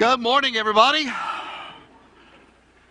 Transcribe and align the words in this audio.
Good 0.00 0.20
morning, 0.20 0.56
everybody. 0.56 1.12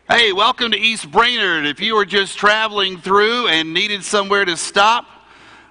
Hey, 0.08 0.32
welcome 0.32 0.70
to 0.70 0.78
East 0.78 1.10
Brainerd. 1.10 1.66
If 1.66 1.80
you 1.80 1.96
were 1.96 2.06
just 2.06 2.38
traveling 2.38 3.00
through 3.00 3.48
and 3.48 3.74
needed 3.74 4.04
somewhere 4.04 4.46
to 4.46 4.56
stop, 4.56 5.08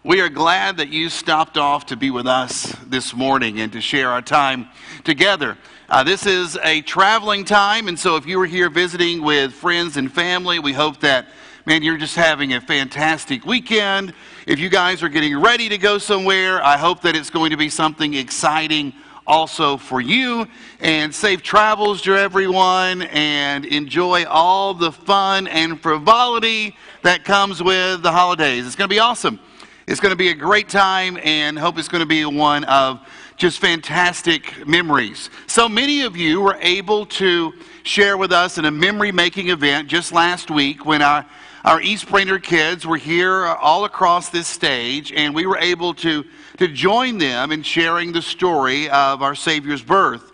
we 0.02 0.20
are 0.20 0.28
glad 0.28 0.78
that 0.78 0.88
you 0.88 1.08
stopped 1.08 1.56
off 1.56 1.86
to 1.86 1.96
be 1.96 2.10
with 2.10 2.26
us 2.26 2.74
this 2.88 3.14
morning 3.14 3.60
and 3.60 3.70
to 3.70 3.80
share 3.80 4.10
our 4.10 4.20
time 4.20 4.66
together. 5.04 5.56
Uh, 5.88 6.02
this 6.02 6.26
is 6.26 6.58
a 6.64 6.82
traveling 6.82 7.44
time, 7.44 7.86
and 7.86 7.96
so 7.96 8.16
if 8.16 8.26
you 8.26 8.36
were 8.36 8.46
here 8.46 8.68
visiting 8.68 9.22
with 9.22 9.52
friends 9.52 9.96
and 9.96 10.12
family, 10.12 10.58
we 10.58 10.72
hope 10.72 10.98
that, 11.02 11.28
man, 11.66 11.84
you're 11.84 11.98
just 11.98 12.16
having 12.16 12.54
a 12.54 12.60
fantastic 12.60 13.46
weekend. 13.46 14.12
If 14.48 14.58
you 14.58 14.68
guys 14.68 15.04
are 15.04 15.08
getting 15.08 15.40
ready 15.40 15.68
to 15.68 15.78
go 15.78 15.98
somewhere, 15.98 16.60
I 16.60 16.76
hope 16.76 17.02
that 17.02 17.14
it's 17.14 17.30
going 17.30 17.52
to 17.52 17.56
be 17.56 17.68
something 17.68 18.14
exciting 18.14 18.92
also 19.28 19.76
for 19.76 20.00
you. 20.00 20.48
And 20.80 21.14
safe 21.14 21.42
travels 21.42 22.02
to 22.02 22.16
everyone 22.16 23.02
and 23.02 23.64
enjoy 23.64 24.24
all 24.24 24.74
the 24.74 24.90
fun 24.90 25.46
and 25.46 25.80
frivolity 25.80 26.74
that 27.02 27.24
comes 27.24 27.62
with 27.62 28.02
the 28.02 28.10
holidays. 28.10 28.66
It's 28.66 28.74
going 28.74 28.88
to 28.88 28.94
be 28.94 28.98
awesome. 28.98 29.38
It's 29.86 30.00
going 30.00 30.10
to 30.10 30.16
be 30.16 30.30
a 30.30 30.34
great 30.34 30.68
time 30.68 31.18
and 31.22 31.58
hope 31.58 31.78
it's 31.78 31.88
going 31.88 32.00
to 32.00 32.06
be 32.06 32.24
one 32.24 32.64
of 32.64 33.00
just 33.36 33.60
fantastic 33.60 34.66
memories. 34.66 35.30
So 35.46 35.68
many 35.68 36.02
of 36.02 36.16
you 36.16 36.40
were 36.40 36.58
able 36.60 37.06
to 37.06 37.52
share 37.84 38.16
with 38.16 38.32
us 38.32 38.58
in 38.58 38.64
a 38.64 38.70
memory 38.70 39.12
making 39.12 39.50
event 39.50 39.88
just 39.88 40.12
last 40.12 40.50
week 40.50 40.84
when 40.84 41.00
our 41.00 41.24
our 41.64 41.80
East 41.80 42.08
Brainerd 42.08 42.42
kids 42.42 42.86
were 42.86 42.96
here 42.96 43.46
uh, 43.46 43.56
all 43.56 43.84
across 43.84 44.28
this 44.28 44.46
stage, 44.46 45.12
and 45.12 45.34
we 45.34 45.46
were 45.46 45.58
able 45.58 45.94
to 45.94 46.24
to 46.58 46.68
join 46.68 47.18
them 47.18 47.52
in 47.52 47.62
sharing 47.62 48.12
the 48.12 48.22
story 48.22 48.90
of 48.90 49.22
our 49.22 49.34
Savior's 49.34 49.82
birth. 49.82 50.32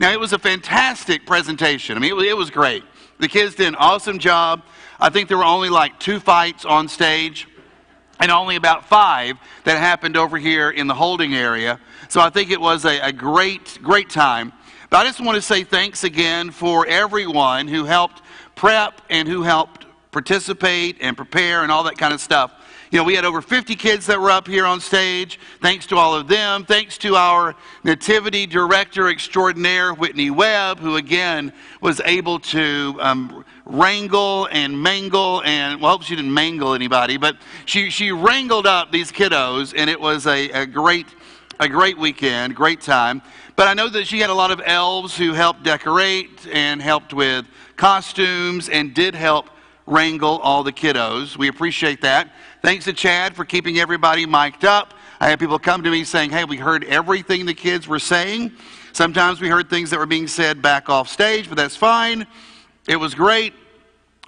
Now, 0.00 0.12
it 0.12 0.20
was 0.20 0.32
a 0.32 0.38
fantastic 0.38 1.26
presentation. 1.26 1.96
I 1.96 2.00
mean, 2.00 2.10
it 2.12 2.16
was, 2.16 2.26
it 2.26 2.36
was 2.36 2.50
great. 2.50 2.84
The 3.18 3.26
kids 3.26 3.56
did 3.56 3.66
an 3.66 3.74
awesome 3.74 4.20
job. 4.20 4.62
I 5.00 5.10
think 5.10 5.28
there 5.28 5.36
were 5.36 5.44
only 5.44 5.68
like 5.68 5.98
two 5.98 6.20
fights 6.20 6.64
on 6.64 6.86
stage 6.88 7.48
and 8.20 8.30
only 8.30 8.54
about 8.54 8.88
five 8.88 9.36
that 9.64 9.78
happened 9.78 10.16
over 10.16 10.38
here 10.38 10.70
in 10.70 10.86
the 10.86 10.94
holding 10.94 11.34
area. 11.34 11.80
So 12.08 12.20
I 12.20 12.30
think 12.30 12.50
it 12.50 12.60
was 12.60 12.84
a, 12.84 13.00
a 13.00 13.12
great, 13.12 13.80
great 13.82 14.08
time. 14.08 14.52
But 14.90 14.98
I 14.98 15.04
just 15.04 15.20
want 15.20 15.34
to 15.34 15.42
say 15.42 15.64
thanks 15.64 16.04
again 16.04 16.52
for 16.52 16.86
everyone 16.86 17.66
who 17.66 17.84
helped 17.84 18.22
prep 18.54 19.02
and 19.10 19.26
who 19.26 19.42
helped 19.42 19.86
participate 20.10 20.96
and 21.00 21.16
prepare 21.16 21.62
and 21.62 21.72
all 21.72 21.84
that 21.84 21.98
kind 21.98 22.12
of 22.14 22.20
stuff. 22.20 22.52
You 22.90 22.98
know, 22.98 23.04
we 23.04 23.14
had 23.14 23.26
over 23.26 23.42
50 23.42 23.76
kids 23.76 24.06
that 24.06 24.18
were 24.18 24.30
up 24.30 24.46
here 24.46 24.64
on 24.64 24.80
stage. 24.80 25.38
Thanks 25.60 25.86
to 25.88 25.96
all 25.96 26.14
of 26.14 26.26
them. 26.26 26.64
Thanks 26.64 26.96
to 26.98 27.16
our 27.16 27.54
nativity 27.84 28.46
director 28.46 29.08
extraordinaire, 29.08 29.92
Whitney 29.92 30.30
Webb, 30.30 30.78
who 30.78 30.96
again 30.96 31.52
was 31.82 32.00
able 32.06 32.38
to 32.40 32.96
um, 33.00 33.44
wrangle 33.66 34.48
and 34.50 34.82
mangle 34.82 35.42
and, 35.44 35.82
well, 35.82 35.90
I 35.90 35.92
hope 35.92 36.02
she 36.02 36.16
didn't 36.16 36.32
mangle 36.32 36.72
anybody, 36.72 37.18
but 37.18 37.36
she, 37.66 37.90
she 37.90 38.10
wrangled 38.10 38.66
up 38.66 38.90
these 38.90 39.12
kiddos, 39.12 39.74
and 39.76 39.90
it 39.90 40.00
was 40.00 40.26
a, 40.26 40.48
a 40.50 40.66
great 40.66 41.06
a 41.60 41.68
great 41.68 41.98
weekend, 41.98 42.54
great 42.54 42.80
time. 42.80 43.20
But 43.56 43.66
I 43.66 43.74
know 43.74 43.88
that 43.88 44.06
she 44.06 44.20
had 44.20 44.30
a 44.30 44.34
lot 44.34 44.52
of 44.52 44.62
elves 44.64 45.16
who 45.16 45.32
helped 45.32 45.64
decorate 45.64 46.46
and 46.52 46.80
helped 46.80 47.12
with 47.12 47.46
costumes 47.76 48.68
and 48.68 48.94
did 48.94 49.14
help 49.14 49.50
wrangle 49.88 50.38
all 50.38 50.62
the 50.62 50.72
kiddos. 50.72 51.36
We 51.36 51.48
appreciate 51.48 52.02
that. 52.02 52.30
Thanks 52.62 52.84
to 52.84 52.92
Chad 52.92 53.34
for 53.34 53.44
keeping 53.44 53.78
everybody 53.78 54.26
mic'd 54.26 54.64
up. 54.64 54.94
I 55.20 55.28
had 55.28 55.40
people 55.40 55.58
come 55.58 55.82
to 55.82 55.90
me 55.90 56.04
saying, 56.04 56.30
hey, 56.30 56.44
we 56.44 56.56
heard 56.56 56.84
everything 56.84 57.46
the 57.46 57.54
kids 57.54 57.88
were 57.88 57.98
saying. 57.98 58.52
Sometimes 58.92 59.40
we 59.40 59.48
heard 59.48 59.68
things 59.70 59.90
that 59.90 59.98
were 59.98 60.06
being 60.06 60.28
said 60.28 60.62
back 60.62 60.88
off 60.88 61.08
stage, 61.08 61.48
but 61.48 61.56
that's 61.56 61.76
fine. 61.76 62.26
It 62.86 62.96
was 62.96 63.14
great. 63.14 63.54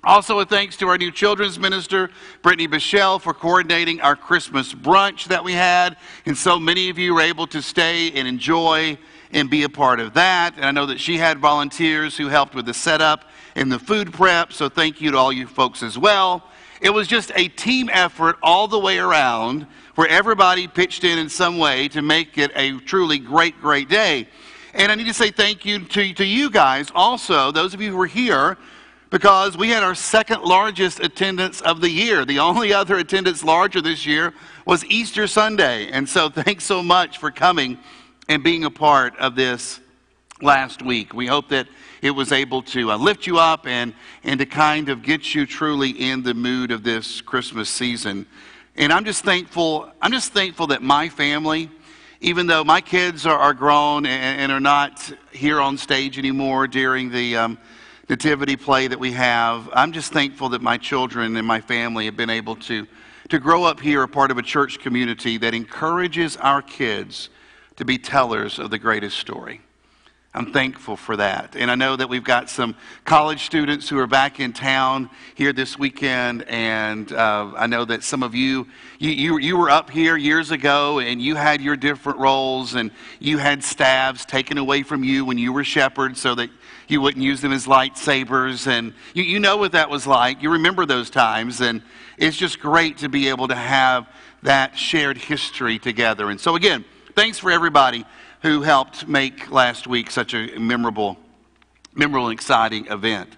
Also, 0.02 0.38
a 0.38 0.46
thanks 0.46 0.78
to 0.78 0.88
our 0.88 0.96
new 0.96 1.10
children's 1.12 1.58
minister, 1.58 2.10
Brittany 2.42 2.66
Bichelle, 2.66 3.20
for 3.20 3.34
coordinating 3.34 4.00
our 4.00 4.16
Christmas 4.16 4.72
brunch 4.72 5.26
that 5.26 5.44
we 5.44 5.52
had. 5.52 5.98
And 6.24 6.36
so 6.36 6.58
many 6.58 6.88
of 6.88 6.98
you 6.98 7.14
were 7.14 7.20
able 7.20 7.46
to 7.48 7.60
stay 7.60 8.10
and 8.12 8.26
enjoy 8.26 8.96
and 9.32 9.48
be 9.48 9.62
a 9.62 9.68
part 9.68 10.00
of 10.00 10.14
that. 10.14 10.56
And 10.56 10.64
I 10.64 10.70
know 10.70 10.86
that 10.86 11.00
she 11.00 11.18
had 11.18 11.38
volunteers 11.38 12.16
who 12.16 12.28
helped 12.28 12.54
with 12.54 12.66
the 12.66 12.74
setup 12.74 13.24
and 13.54 13.70
the 13.70 13.78
food 13.78 14.12
prep. 14.12 14.52
So 14.52 14.68
thank 14.68 15.00
you 15.00 15.12
to 15.12 15.18
all 15.18 15.32
you 15.32 15.46
folks 15.46 15.82
as 15.82 15.96
well. 15.96 16.44
It 16.80 16.90
was 16.90 17.06
just 17.06 17.30
a 17.36 17.48
team 17.48 17.90
effort 17.92 18.36
all 18.42 18.66
the 18.66 18.78
way 18.78 18.98
around 18.98 19.66
where 19.96 20.08
everybody 20.08 20.66
pitched 20.66 21.04
in 21.04 21.18
in 21.18 21.28
some 21.28 21.58
way 21.58 21.88
to 21.88 22.00
make 22.00 22.38
it 22.38 22.50
a 22.54 22.78
truly 22.78 23.18
great, 23.18 23.60
great 23.60 23.88
day. 23.88 24.28
And 24.72 24.90
I 24.90 24.94
need 24.94 25.06
to 25.06 25.14
say 25.14 25.30
thank 25.30 25.64
you 25.64 25.84
to, 25.84 26.14
to 26.14 26.24
you 26.24 26.48
guys 26.50 26.90
also, 26.94 27.52
those 27.52 27.74
of 27.74 27.82
you 27.82 27.90
who 27.90 27.96
were 27.96 28.06
here, 28.06 28.56
because 29.10 29.58
we 29.58 29.68
had 29.68 29.82
our 29.82 29.94
second 29.96 30.42
largest 30.42 31.00
attendance 31.00 31.60
of 31.60 31.80
the 31.80 31.90
year. 31.90 32.24
The 32.24 32.38
only 32.38 32.72
other 32.80 32.96
attendance 32.96 33.44
larger 33.44 33.80
this 33.80 34.06
year 34.06 34.32
was 34.64 34.84
Easter 34.86 35.26
Sunday. 35.26 35.90
And 35.90 36.08
so 36.08 36.30
thanks 36.30 36.64
so 36.64 36.82
much 36.82 37.18
for 37.18 37.30
coming 37.30 37.78
and 38.30 38.44
being 38.44 38.62
a 38.62 38.70
part 38.70 39.16
of 39.16 39.34
this 39.34 39.80
last 40.40 40.82
week. 40.82 41.12
We 41.12 41.26
hope 41.26 41.48
that 41.48 41.66
it 42.00 42.12
was 42.12 42.30
able 42.30 42.62
to 42.62 42.92
uh, 42.92 42.96
lift 42.96 43.26
you 43.26 43.40
up 43.40 43.66
and, 43.66 43.92
and 44.22 44.38
to 44.38 44.46
kind 44.46 44.88
of 44.88 45.02
get 45.02 45.34
you 45.34 45.46
truly 45.46 45.90
in 45.90 46.22
the 46.22 46.32
mood 46.32 46.70
of 46.70 46.84
this 46.84 47.20
Christmas 47.20 47.68
season. 47.68 48.26
And 48.76 48.92
I'm 48.92 49.04
just 49.04 49.24
thankful, 49.24 49.90
I'm 50.00 50.12
just 50.12 50.32
thankful 50.32 50.68
that 50.68 50.80
my 50.80 51.08
family, 51.08 51.70
even 52.20 52.46
though 52.46 52.62
my 52.62 52.80
kids 52.80 53.26
are, 53.26 53.36
are 53.36 53.52
grown 53.52 54.06
and, 54.06 54.42
and, 54.42 54.52
are 54.52 54.60
not 54.60 55.12
here 55.32 55.60
on 55.60 55.76
stage 55.76 56.16
anymore 56.16 56.68
during 56.68 57.10
the 57.10 57.36
um, 57.36 57.58
nativity 58.08 58.54
play 58.54 58.86
that 58.86 59.00
we 59.00 59.10
have, 59.10 59.68
I'm 59.72 59.90
just 59.90 60.12
thankful 60.12 60.50
that 60.50 60.62
my 60.62 60.78
children 60.78 61.36
and 61.36 61.44
my 61.44 61.60
family 61.60 62.04
have 62.04 62.16
been 62.16 62.30
able 62.30 62.54
to, 62.54 62.86
to 63.30 63.40
grow 63.40 63.64
up 63.64 63.80
here, 63.80 64.04
a 64.04 64.08
part 64.08 64.30
of 64.30 64.38
a 64.38 64.42
church 64.42 64.78
community 64.78 65.36
that 65.38 65.52
encourages 65.52 66.36
our 66.36 66.62
kids 66.62 67.28
to 67.80 67.84
be 67.86 67.96
tellers 67.96 68.58
of 68.58 68.70
the 68.70 68.78
greatest 68.78 69.16
story. 69.16 69.58
I'm 70.34 70.52
thankful 70.52 70.96
for 70.96 71.16
that. 71.16 71.56
And 71.56 71.70
I 71.70 71.76
know 71.76 71.96
that 71.96 72.10
we've 72.10 72.22
got 72.22 72.50
some 72.50 72.76
college 73.06 73.46
students 73.46 73.88
who 73.88 73.98
are 73.98 74.06
back 74.06 74.38
in 74.38 74.52
town 74.52 75.08
here 75.34 75.54
this 75.54 75.78
weekend. 75.78 76.42
And 76.42 77.10
uh, 77.10 77.52
I 77.56 77.66
know 77.66 77.86
that 77.86 78.04
some 78.04 78.22
of 78.22 78.34
you, 78.34 78.66
you, 78.98 79.12
you, 79.12 79.38
you, 79.38 79.56
were 79.56 79.70
up 79.70 79.88
here 79.88 80.14
years 80.14 80.50
ago 80.50 80.98
and 80.98 81.22
you 81.22 81.36
had 81.36 81.62
your 81.62 81.74
different 81.74 82.18
roles 82.18 82.74
and 82.74 82.90
you 83.18 83.38
had 83.38 83.64
staves 83.64 84.26
taken 84.26 84.58
away 84.58 84.82
from 84.82 85.02
you 85.02 85.24
when 85.24 85.38
you 85.38 85.50
were 85.50 85.64
shepherds 85.64 86.20
so 86.20 86.34
that 86.34 86.50
you 86.86 87.00
wouldn't 87.00 87.24
use 87.24 87.40
them 87.40 87.54
as 87.54 87.66
lightsabers. 87.66 88.66
And 88.66 88.92
you, 89.14 89.22
you 89.22 89.40
know 89.40 89.56
what 89.56 89.72
that 89.72 89.88
was 89.88 90.06
like. 90.06 90.42
You 90.42 90.50
remember 90.50 90.84
those 90.84 91.08
times. 91.08 91.62
And 91.62 91.80
it's 92.18 92.36
just 92.36 92.60
great 92.60 92.98
to 92.98 93.08
be 93.08 93.30
able 93.30 93.48
to 93.48 93.56
have 93.56 94.06
that 94.42 94.76
shared 94.76 95.16
history 95.16 95.78
together. 95.78 96.28
And 96.28 96.38
so, 96.38 96.56
again, 96.56 96.84
thanks 97.20 97.38
for 97.38 97.50
everybody 97.50 98.06
who 98.40 98.62
helped 98.62 99.06
make 99.06 99.50
last 99.50 99.86
week 99.86 100.10
such 100.10 100.32
a 100.32 100.58
memorable, 100.58 101.18
memorable 101.94 102.28
and 102.28 102.32
exciting 102.32 102.86
event. 102.86 103.28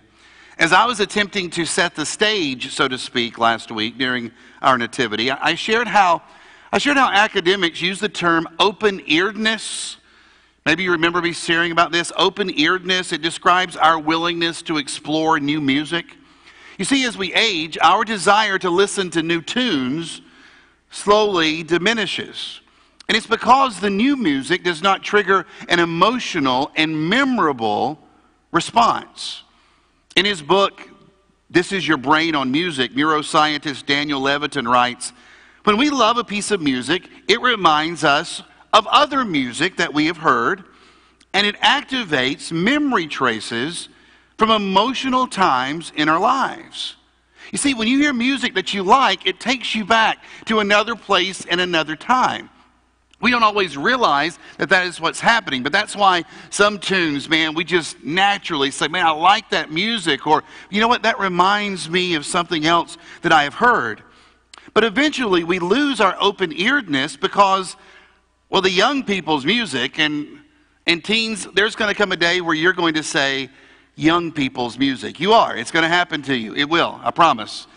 As 0.57 0.73
I 0.73 0.87
was 0.87 1.01
attempting 1.01 1.51
to 1.51 1.65
set 1.65 1.97
the 1.97 2.07
stage, 2.07 2.73
so 2.73 2.87
to 2.87 2.97
speak, 2.97 3.39
last 3.39 3.73
week 3.73 3.99
during 3.99 4.31
our 4.63 4.79
nativity, 4.79 5.33
I 5.33 5.57
shared 5.57 5.89
how, 5.89 6.23
I 6.71 6.79
shared 6.79 6.97
how 6.97 7.11
academics 7.11 7.83
use 7.83 7.99
the 7.99 8.09
term 8.09 8.47
open-earedness. 8.61 9.97
Maybe 10.65 10.85
you 10.85 10.93
remember 10.93 11.21
me 11.21 11.33
sharing 11.33 11.73
about 11.73 11.91
this. 11.91 12.13
Open-earedness, 12.17 13.13
it 13.13 13.21
describes 13.21 13.77
our 13.77 13.99
willingness 13.99 14.63
to 14.63 14.77
explore 14.77 15.41
new 15.41 15.61
music. 15.61 16.07
You 16.79 16.85
see, 16.85 17.05
as 17.05 17.19
we 17.19 17.35
age, 17.35 17.77
our 17.83 18.05
desire 18.05 18.61
to 18.61 18.71
listen 18.71 19.11
to 19.11 19.25
new 19.25 19.43
tunes 19.43 20.23
slowly 20.93 21.65
diminishes. 21.65 22.61
And 23.13 23.19
it's 23.19 23.27
because 23.27 23.79
the 23.79 23.91
new 23.91 24.17
music 24.17 24.65
does 24.65 24.81
not 24.81 25.03
trigger 25.03 25.45
an 25.69 25.81
emotional 25.81 26.73
and 26.77 27.11
memorable 27.11 27.99
response. 28.53 29.43
In 30.17 30.25
his 30.25 30.41
book, 30.41 30.89
This 31.51 31.73
Is 31.73 31.87
Your 31.87 31.99
Brain 31.99 32.35
on 32.35 32.51
Music, 32.51 32.93
neuroscientist 32.93 33.85
Daniel 33.85 34.23
Levitin 34.23 34.67
writes 34.67 35.13
When 35.65 35.77
we 35.77 35.91
love 35.91 36.17
a 36.17 36.25
piece 36.25 36.51
of 36.51 36.63
music, 36.63 37.07
it 37.29 37.43
reminds 37.43 38.03
us 38.03 38.43
of 38.73 38.87
other 38.87 39.27
music 39.27 39.77
that 39.77 39.93
we 39.93 40.07
have 40.07 40.17
heard, 40.17 40.65
and 41.35 41.47
it 41.47 41.57
activates 41.57 42.51
memory 42.51 43.09
traces 43.09 43.91
from 44.39 44.51
emotional 44.51 45.27
times 45.27 45.93
in 45.95 46.09
our 46.09 46.19
lives. 46.19 46.97
You 47.51 47.59
see, 47.59 47.75
when 47.75 47.89
you 47.89 47.99
hear 47.99 48.15
music 48.15 48.55
that 48.55 48.73
you 48.73 48.83
like, 48.83 49.27
it 49.27 49.39
takes 49.39 49.75
you 49.75 49.85
back 49.85 50.25
to 50.47 50.61
another 50.61 50.97
place 50.97 51.45
and 51.45 51.61
another 51.61 51.95
time. 51.95 52.49
We 53.23 53.31
don't 53.31 53.43
always 53.43 53.79
realize 53.79 54.39
that 54.59 54.69
that 54.69 54.87
is 54.87 55.01
what's 55.01 55.21
happening, 55.21 55.63
but 55.63 55.73
that's 55.73 55.97
why 55.97 56.25
some 56.51 56.79
tunes, 56.79 57.29
man, 57.29 57.55
we 57.55 57.65
just 57.65 58.05
naturally 58.05 58.71
say, 58.71 58.89
man, 58.89 59.07
I 59.07 59.13
like 59.13 59.49
that 59.51 59.71
music, 59.73 60.27
or 60.27 60.45
you 60.69 60.81
know 60.81 60.89
what, 60.89 61.05
that 61.05 61.19
reminds 61.19 61.89
me 61.89 62.15
of 62.15 62.27
something 62.27 62.67
else 62.67 62.99
that 63.23 63.33
I 63.33 63.45
have 63.45 63.55
heard. 63.55 64.03
But 64.75 64.85
eventually 64.85 65.45
we 65.45 65.59
lose 65.59 66.01
our 66.01 66.17
open 66.21 66.53
earedness 66.53 67.19
because, 67.19 67.77
well, 68.51 68.61
the 68.61 68.71
young 68.71 69.05
people's 69.05 69.47
music, 69.47 69.99
and 69.99 70.41
And 70.85 71.05
teens, 71.05 71.47
there's 71.55 71.77
going 71.77 71.95
to 71.95 71.95
come 71.95 72.11
a 72.11 72.17
day 72.17 72.41
where 72.41 72.57
you're 72.57 72.73
going 72.73 72.95
to 72.95 73.05
say, 73.05 73.49
young 73.95 74.33
people's 74.33 74.77
music. 74.77 75.21
You 75.21 75.33
are. 75.33 75.57
It's 75.57 75.71
going 75.71 75.85
to 75.85 75.89
happen 75.89 76.23
to 76.23 76.35
you. 76.35 76.53
It 76.57 76.69
will, 76.69 76.99
I 77.05 77.13
promise. 77.13 77.69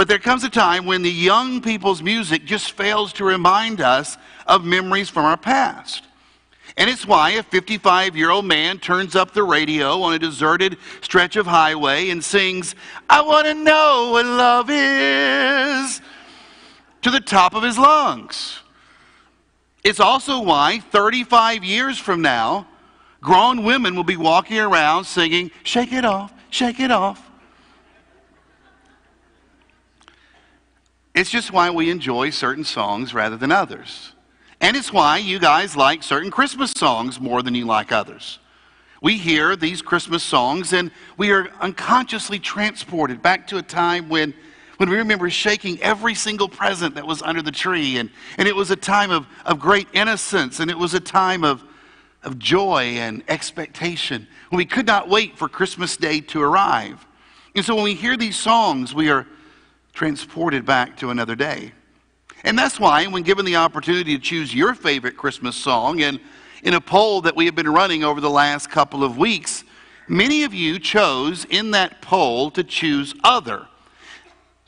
But 0.00 0.08
there 0.08 0.18
comes 0.18 0.44
a 0.44 0.48
time 0.48 0.86
when 0.86 1.02
the 1.02 1.10
young 1.10 1.60
people's 1.60 2.02
music 2.02 2.46
just 2.46 2.72
fails 2.72 3.12
to 3.12 3.24
remind 3.26 3.82
us 3.82 4.16
of 4.46 4.64
memories 4.64 5.10
from 5.10 5.26
our 5.26 5.36
past. 5.36 6.04
And 6.78 6.88
it's 6.88 7.06
why 7.06 7.32
a 7.32 7.42
55 7.42 8.16
year 8.16 8.30
old 8.30 8.46
man 8.46 8.78
turns 8.78 9.14
up 9.14 9.34
the 9.34 9.42
radio 9.42 10.00
on 10.00 10.14
a 10.14 10.18
deserted 10.18 10.78
stretch 11.02 11.36
of 11.36 11.46
highway 11.46 12.08
and 12.08 12.24
sings, 12.24 12.74
I 13.10 13.20
want 13.20 13.46
to 13.46 13.52
know 13.52 14.12
what 14.12 14.24
love 14.24 14.70
is, 14.70 16.00
to 17.02 17.10
the 17.10 17.20
top 17.20 17.54
of 17.54 17.62
his 17.62 17.76
lungs. 17.76 18.60
It's 19.84 20.00
also 20.00 20.40
why 20.40 20.78
35 20.78 21.62
years 21.62 21.98
from 21.98 22.22
now, 22.22 22.66
grown 23.20 23.64
women 23.64 23.94
will 23.96 24.04
be 24.04 24.16
walking 24.16 24.60
around 24.60 25.04
singing, 25.04 25.50
Shake 25.62 25.92
it 25.92 26.06
off, 26.06 26.32
shake 26.48 26.80
it 26.80 26.90
off. 26.90 27.29
It's 31.14 31.30
just 31.30 31.52
why 31.52 31.70
we 31.70 31.90
enjoy 31.90 32.30
certain 32.30 32.64
songs 32.64 33.12
rather 33.12 33.36
than 33.36 33.50
others. 33.50 34.12
And 34.60 34.76
it's 34.76 34.92
why 34.92 35.18
you 35.18 35.38
guys 35.38 35.76
like 35.76 36.02
certain 36.02 36.30
Christmas 36.30 36.70
songs 36.72 37.18
more 37.18 37.42
than 37.42 37.54
you 37.54 37.64
like 37.64 37.92
others. 37.92 38.38
We 39.02 39.16
hear 39.16 39.56
these 39.56 39.80
Christmas 39.80 40.22
songs 40.22 40.72
and 40.72 40.90
we 41.16 41.30
are 41.30 41.48
unconsciously 41.60 42.38
transported 42.38 43.22
back 43.22 43.46
to 43.48 43.56
a 43.56 43.62
time 43.62 44.10
when, 44.10 44.34
when 44.76 44.90
we 44.90 44.98
remember 44.98 45.30
shaking 45.30 45.80
every 45.80 46.14
single 46.14 46.48
present 46.48 46.94
that 46.94 47.06
was 47.06 47.22
under 47.22 47.40
the 47.40 47.50
tree. 47.50 47.96
And, 47.96 48.10
and 48.36 48.46
it 48.46 48.54
was 48.54 48.70
a 48.70 48.76
time 48.76 49.10
of, 49.10 49.26
of 49.46 49.58
great 49.58 49.88
innocence 49.94 50.60
and 50.60 50.70
it 50.70 50.76
was 50.76 50.92
a 50.92 51.00
time 51.00 51.42
of, 51.42 51.64
of 52.22 52.38
joy 52.38 52.82
and 52.98 53.24
expectation 53.28 54.28
when 54.50 54.58
we 54.58 54.66
could 54.66 54.86
not 54.86 55.08
wait 55.08 55.38
for 55.38 55.48
Christmas 55.48 55.96
Day 55.96 56.20
to 56.20 56.42
arrive. 56.42 57.04
And 57.56 57.64
so 57.64 57.74
when 57.74 57.84
we 57.84 57.94
hear 57.94 58.18
these 58.18 58.36
songs, 58.36 58.94
we 58.94 59.10
are 59.10 59.26
transported 59.92 60.64
back 60.64 60.96
to 60.98 61.10
another 61.10 61.34
day. 61.34 61.72
And 62.44 62.58
that's 62.58 62.80
why, 62.80 63.06
when 63.06 63.22
given 63.22 63.44
the 63.44 63.56
opportunity 63.56 64.16
to 64.16 64.22
choose 64.22 64.54
your 64.54 64.74
favorite 64.74 65.16
Christmas 65.16 65.56
song, 65.56 66.00
and 66.02 66.20
in 66.62 66.74
a 66.74 66.80
poll 66.80 67.20
that 67.22 67.36
we 67.36 67.46
have 67.46 67.54
been 67.54 67.68
running 67.68 68.04
over 68.04 68.20
the 68.20 68.30
last 68.30 68.70
couple 68.70 69.04
of 69.04 69.18
weeks, 69.18 69.64
many 70.08 70.44
of 70.44 70.54
you 70.54 70.78
chose 70.78 71.44
in 71.44 71.70
that 71.72 72.00
poll 72.02 72.50
to 72.52 72.64
choose 72.64 73.14
other. 73.24 73.66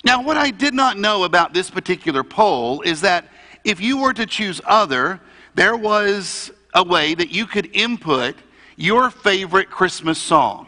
Now, 0.04 0.22
what 0.22 0.36
I 0.36 0.50
did 0.50 0.74
not 0.74 0.98
know 0.98 1.24
about 1.24 1.54
this 1.54 1.70
particular 1.70 2.24
poll 2.24 2.82
is 2.82 3.02
that 3.02 3.28
if 3.64 3.80
you 3.80 3.98
were 3.98 4.12
to 4.14 4.26
choose 4.26 4.60
other, 4.64 5.20
there 5.54 5.76
was 5.76 6.50
a 6.74 6.82
way 6.82 7.14
that 7.14 7.30
you 7.30 7.46
could 7.46 7.74
input 7.74 8.34
your 8.76 9.10
favorite 9.10 9.70
Christmas 9.70 10.18
song. 10.18 10.66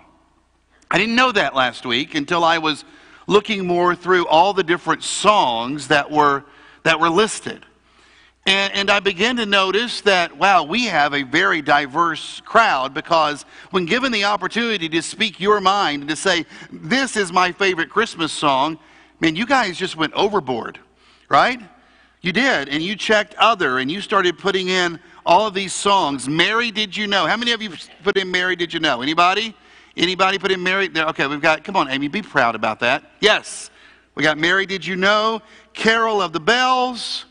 I 0.90 0.98
didn't 0.98 1.16
know 1.16 1.32
that 1.32 1.54
last 1.54 1.84
week 1.84 2.14
until 2.14 2.44
I 2.44 2.58
was 2.58 2.84
looking 3.26 3.66
more 3.66 3.94
through 3.94 4.26
all 4.26 4.52
the 4.52 4.62
different 4.62 5.02
songs 5.02 5.88
that 5.88 6.10
were, 6.10 6.44
that 6.82 7.00
were 7.00 7.10
listed. 7.10 7.64
And, 8.46 8.74
and, 8.74 8.90
I 8.90 9.00
began 9.00 9.36
to 9.36 9.46
notice 9.46 10.02
that, 10.02 10.36
wow, 10.36 10.64
we 10.64 10.84
have 10.84 11.14
a 11.14 11.22
very 11.22 11.62
diverse 11.62 12.42
crowd 12.44 12.92
because 12.92 13.46
when 13.70 13.86
given 13.86 14.12
the 14.12 14.24
opportunity 14.24 14.86
to 14.86 15.00
speak 15.00 15.40
your 15.40 15.62
mind 15.62 16.02
and 16.02 16.10
to 16.10 16.16
say, 16.16 16.44
this 16.70 17.16
is 17.16 17.32
my 17.32 17.52
favorite 17.52 17.88
Christmas 17.88 18.32
song, 18.32 18.78
man, 19.20 19.34
you 19.34 19.46
guys 19.46 19.78
just 19.78 19.96
went 19.96 20.12
overboard, 20.12 20.78
right? 21.30 21.58
You 22.20 22.32
did. 22.32 22.68
And 22.68 22.82
you 22.82 22.96
checked 22.96 23.34
other 23.36 23.78
and 23.78 23.90
you 23.90 24.02
started 24.02 24.38
putting 24.38 24.68
in 24.68 25.00
all 25.24 25.46
of 25.46 25.54
these 25.54 25.72
songs. 25.72 26.28
Mary, 26.28 26.70
did 26.70 26.94
you 26.94 27.06
know? 27.06 27.26
How 27.26 27.38
many 27.38 27.52
of 27.52 27.62
you 27.62 27.70
put 28.02 28.18
in 28.18 28.30
Mary, 28.30 28.56
did 28.56 28.74
you 28.74 28.80
know? 28.80 29.00
Anybody? 29.00 29.54
Anybody 29.96 30.38
put 30.38 30.50
in 30.50 30.62
Mary? 30.62 30.88
There, 30.88 31.06
okay, 31.08 31.26
we've 31.26 31.40
got, 31.40 31.62
come 31.62 31.76
on, 31.76 31.88
Amy, 31.88 32.08
be 32.08 32.22
proud 32.22 32.54
about 32.54 32.80
that. 32.80 33.04
Yes. 33.20 33.70
We 34.14 34.22
got 34.22 34.38
Mary, 34.38 34.66
did 34.66 34.86
you 34.86 34.96
know? 34.96 35.42
Carol 35.72 36.20
of 36.20 36.32
the 36.32 36.40
Bells, 36.40 37.26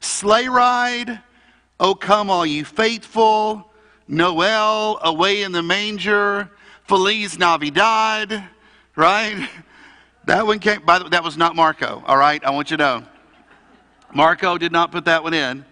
Sleigh 0.00 0.48
Ride, 0.48 1.20
Oh 1.80 1.94
Come 1.94 2.30
All 2.30 2.44
You 2.44 2.64
Faithful, 2.64 3.70
Noel, 4.08 4.98
Away 5.02 5.42
in 5.42 5.52
the 5.52 5.62
Manger, 5.62 6.50
Feliz 6.84 7.38
Navidad, 7.38 8.44
right? 8.96 9.48
That 10.24 10.46
one 10.46 10.58
came, 10.58 10.82
by 10.82 10.98
the 10.98 11.04
way, 11.04 11.10
that 11.12 11.24
was 11.24 11.38
not 11.38 11.56
Marco, 11.56 12.04
all 12.06 12.18
right? 12.18 12.44
I 12.44 12.50
want 12.50 12.70
you 12.70 12.76
to 12.76 12.82
know. 12.82 13.04
Marco 14.12 14.58
did 14.58 14.72
not 14.72 14.92
put 14.92 15.06
that 15.06 15.22
one 15.22 15.32
in. 15.32 15.64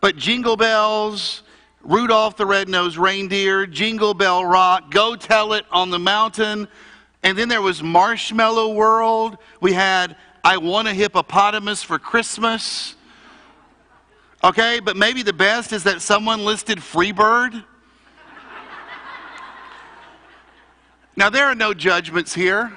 But 0.00 0.16
Jingle 0.16 0.56
Bells, 0.56 1.42
Rudolph 1.84 2.36
the 2.36 2.46
Red-Nosed 2.46 2.96
Reindeer, 2.96 3.66
Jingle 3.66 4.14
Bell 4.14 4.44
Rock, 4.44 4.90
Go 4.90 5.16
Tell 5.16 5.52
It 5.52 5.66
on 5.70 5.90
the 5.90 5.98
Mountain. 5.98 6.66
And 7.22 7.36
then 7.36 7.48
there 7.48 7.62
was 7.62 7.82
Marshmallow 7.82 8.72
World. 8.72 9.36
We 9.60 9.72
had 9.74 10.16
I 10.42 10.56
Want 10.56 10.88
a 10.88 10.94
Hippopotamus 10.94 11.82
for 11.82 11.98
Christmas. 11.98 12.96
Okay, 14.42 14.80
but 14.80 14.96
maybe 14.96 15.22
the 15.22 15.32
best 15.32 15.72
is 15.72 15.84
that 15.84 16.02
someone 16.02 16.44
listed 16.44 16.78
Freebird. 16.78 17.64
now, 21.16 21.30
there 21.30 21.46
are 21.46 21.54
no 21.54 21.72
judgments 21.72 22.34
here. 22.34 22.72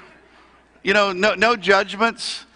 You 0.82 0.94
know, 0.94 1.12
no, 1.12 1.34
no 1.34 1.56
judgments. 1.56 2.46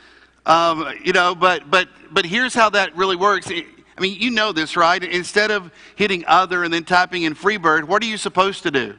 Um, 0.47 0.87
you 1.05 1.13
know, 1.13 1.35
but, 1.35 1.71
but, 1.71 1.89
but 2.11 2.25
here's 2.25 2.55
how 2.55 2.71
that 2.71 2.97
really 2.97 3.17
works. 3.17 3.49
I 3.51 3.67
mean, 4.03 4.21
you 4.21 4.31
know 4.31 4.53
this, 4.53 4.77
right? 4.77 5.03
Instead 5.03 5.51
of 5.51 5.71
hitting 5.97 6.25
other 6.27 6.65
and 6.65 6.73
then 6.73 6.85
typing 6.85 7.23
in 7.23 7.35
Freebird, 7.35 7.85
what 7.85 8.03
are 8.03 8.07
you 8.07 8.17
supposed 8.17 8.65
to 8.65 8.71
do? 8.71 8.99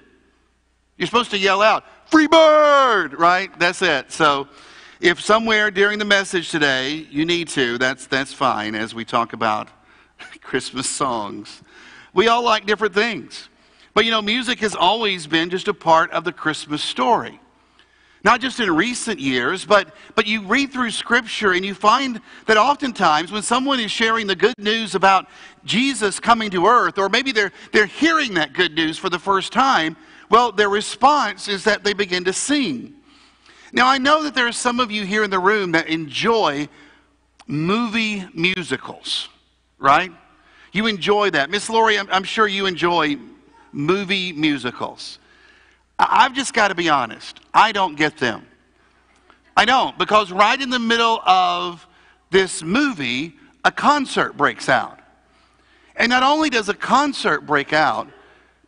You're 0.97 1.07
supposed 1.07 1.31
to 1.31 1.37
yell 1.37 1.61
out, 1.61 1.83
Freebird, 2.09 3.17
right? 3.17 3.49
That's 3.59 3.81
it. 3.81 4.11
So 4.11 4.47
if 4.99 5.19
somewhere 5.19 5.71
during 5.71 5.99
the 5.99 6.05
message 6.05 6.49
today 6.49 7.07
you 7.09 7.25
need 7.25 7.49
to, 7.49 7.77
that's, 7.77 8.07
that's 8.07 8.33
fine 8.33 8.75
as 8.75 8.95
we 8.95 9.03
talk 9.03 9.33
about 9.33 9.69
Christmas 10.41 10.89
songs. 10.89 11.61
We 12.13 12.27
all 12.27 12.43
like 12.43 12.65
different 12.65 12.93
things. 12.93 13.49
But 13.93 14.05
you 14.05 14.11
know, 14.11 14.21
music 14.21 14.59
has 14.59 14.75
always 14.75 15.27
been 15.27 15.49
just 15.49 15.67
a 15.67 15.73
part 15.73 16.11
of 16.11 16.23
the 16.23 16.31
Christmas 16.31 16.81
story. 16.81 17.39
Not 18.23 18.39
just 18.39 18.61
in 18.61 18.73
recent 18.73 19.19
years, 19.19 19.65
but, 19.65 19.93
but 20.15 20.25
you 20.25 20.43
read 20.43 20.71
through 20.71 20.91
Scripture 20.91 21.51
and 21.51 21.65
you 21.65 21.73
find 21.73 22.21
that 22.45 22.55
oftentimes 22.55 23.33
when 23.33 23.41
someone 23.41 23.81
is 23.81 23.91
sharing 23.91 24.27
the 24.27 24.35
good 24.35 24.57
news 24.57 24.95
about 24.95 25.27
Jesus 25.65 26.21
coming 26.21 26.49
to 26.51 26.65
earth, 26.65 26.97
or 26.97 27.09
maybe 27.09 27.33
they're, 27.33 27.51
they're 27.73 27.85
hearing 27.85 28.35
that 28.35 28.53
good 28.53 28.75
news 28.75 28.97
for 28.97 29.09
the 29.09 29.19
first 29.19 29.51
time, 29.51 29.97
well, 30.29 30.53
their 30.53 30.69
response 30.69 31.49
is 31.49 31.65
that 31.65 31.83
they 31.83 31.93
begin 31.93 32.23
to 32.23 32.33
sing. 32.33 32.93
Now, 33.73 33.87
I 33.87 33.97
know 33.97 34.23
that 34.23 34.35
there 34.35 34.47
are 34.47 34.53
some 34.53 34.79
of 34.79 34.89
you 34.89 35.03
here 35.03 35.23
in 35.23 35.29
the 35.29 35.39
room 35.39 35.73
that 35.73 35.87
enjoy 35.87 36.69
movie 37.45 38.25
musicals, 38.33 39.27
right? 39.79 40.11
You 40.71 40.87
enjoy 40.87 41.31
that. 41.31 41.49
Miss 41.49 41.69
Lori, 41.69 41.99
I'm, 41.99 42.07
I'm 42.09 42.23
sure 42.23 42.47
you 42.47 42.67
enjoy 42.67 43.17
movie 43.73 44.31
musicals. 44.31 45.19
I've 45.97 46.33
just 46.33 46.53
got 46.53 46.69
to 46.69 46.75
be 46.75 46.89
honest. 46.89 47.39
I 47.53 47.71
don't 47.71 47.95
get 47.95 48.17
them. 48.17 48.47
I 49.55 49.65
don't, 49.65 49.97
because 49.97 50.31
right 50.31 50.59
in 50.59 50.69
the 50.69 50.79
middle 50.79 51.19
of 51.25 51.87
this 52.31 52.63
movie, 52.63 53.35
a 53.63 53.71
concert 53.71 54.35
breaks 54.35 54.67
out. 54.67 54.99
And 55.95 56.09
not 56.09 56.23
only 56.23 56.49
does 56.49 56.69
a 56.69 56.73
concert 56.73 57.41
break 57.41 57.71
out, 57.71 58.07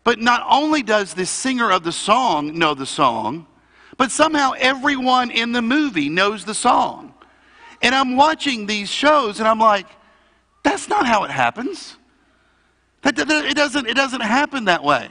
but 0.04 0.20
not 0.20 0.46
only 0.48 0.84
does 0.84 1.16
the 1.16 1.26
singer 1.26 1.72
of 1.72 1.84
the 1.84 1.92
song 1.92 2.58
know 2.58 2.76
the 2.76 2.86
song, 2.86 3.48
but 3.98 4.12
somehow 4.12 4.52
everyone 4.58 5.32
in 5.32 5.52
the 5.52 5.62
movie 5.62 6.10
knows 6.10 6.46
the 6.46 6.54
song. 6.54 7.14
And 7.82 7.96
I'm 7.96 8.16
watching 8.16 8.68
these 8.68 8.90
shows 8.90 9.40
and 9.40 9.48
I'm 9.48 9.60
like, 9.60 9.88
that's 10.64 10.88
not 10.88 11.08
how 11.08 11.24
it 11.24 11.32
happens. 11.32 11.98
That, 13.02 13.18
it, 13.20 13.56
doesn't, 13.56 13.88
it 13.88 13.96
doesn't 13.96 14.22
happen 14.22 14.66
that 14.66 14.84
way. 14.84 15.10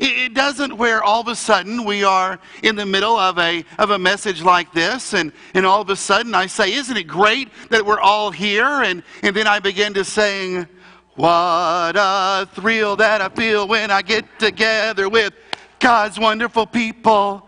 It 0.00 0.34
doesn't 0.34 0.76
where 0.76 1.02
all 1.02 1.20
of 1.20 1.28
a 1.28 1.36
sudden 1.36 1.84
we 1.84 2.04
are 2.04 2.38
in 2.62 2.76
the 2.76 2.86
middle 2.86 3.16
of 3.16 3.38
a, 3.38 3.64
of 3.78 3.90
a 3.90 3.98
message 3.98 4.42
like 4.42 4.72
this, 4.72 5.14
and, 5.14 5.32
and 5.54 5.66
all 5.66 5.80
of 5.80 5.90
a 5.90 5.96
sudden 5.96 6.34
I 6.34 6.46
say, 6.46 6.72
Isn't 6.72 6.96
it 6.96 7.04
great 7.04 7.48
that 7.70 7.84
we're 7.84 8.00
all 8.00 8.30
here? 8.30 8.82
And, 8.82 9.02
and 9.22 9.36
then 9.36 9.46
I 9.46 9.58
begin 9.58 9.94
to 9.94 10.04
sing, 10.04 10.66
What 11.14 11.94
a 11.96 12.48
thrill 12.54 12.96
that 12.96 13.20
I 13.20 13.28
feel 13.28 13.68
when 13.68 13.90
I 13.90 14.02
get 14.02 14.24
together 14.38 15.08
with 15.08 15.34
God's 15.78 16.18
wonderful 16.18 16.66
people. 16.66 17.46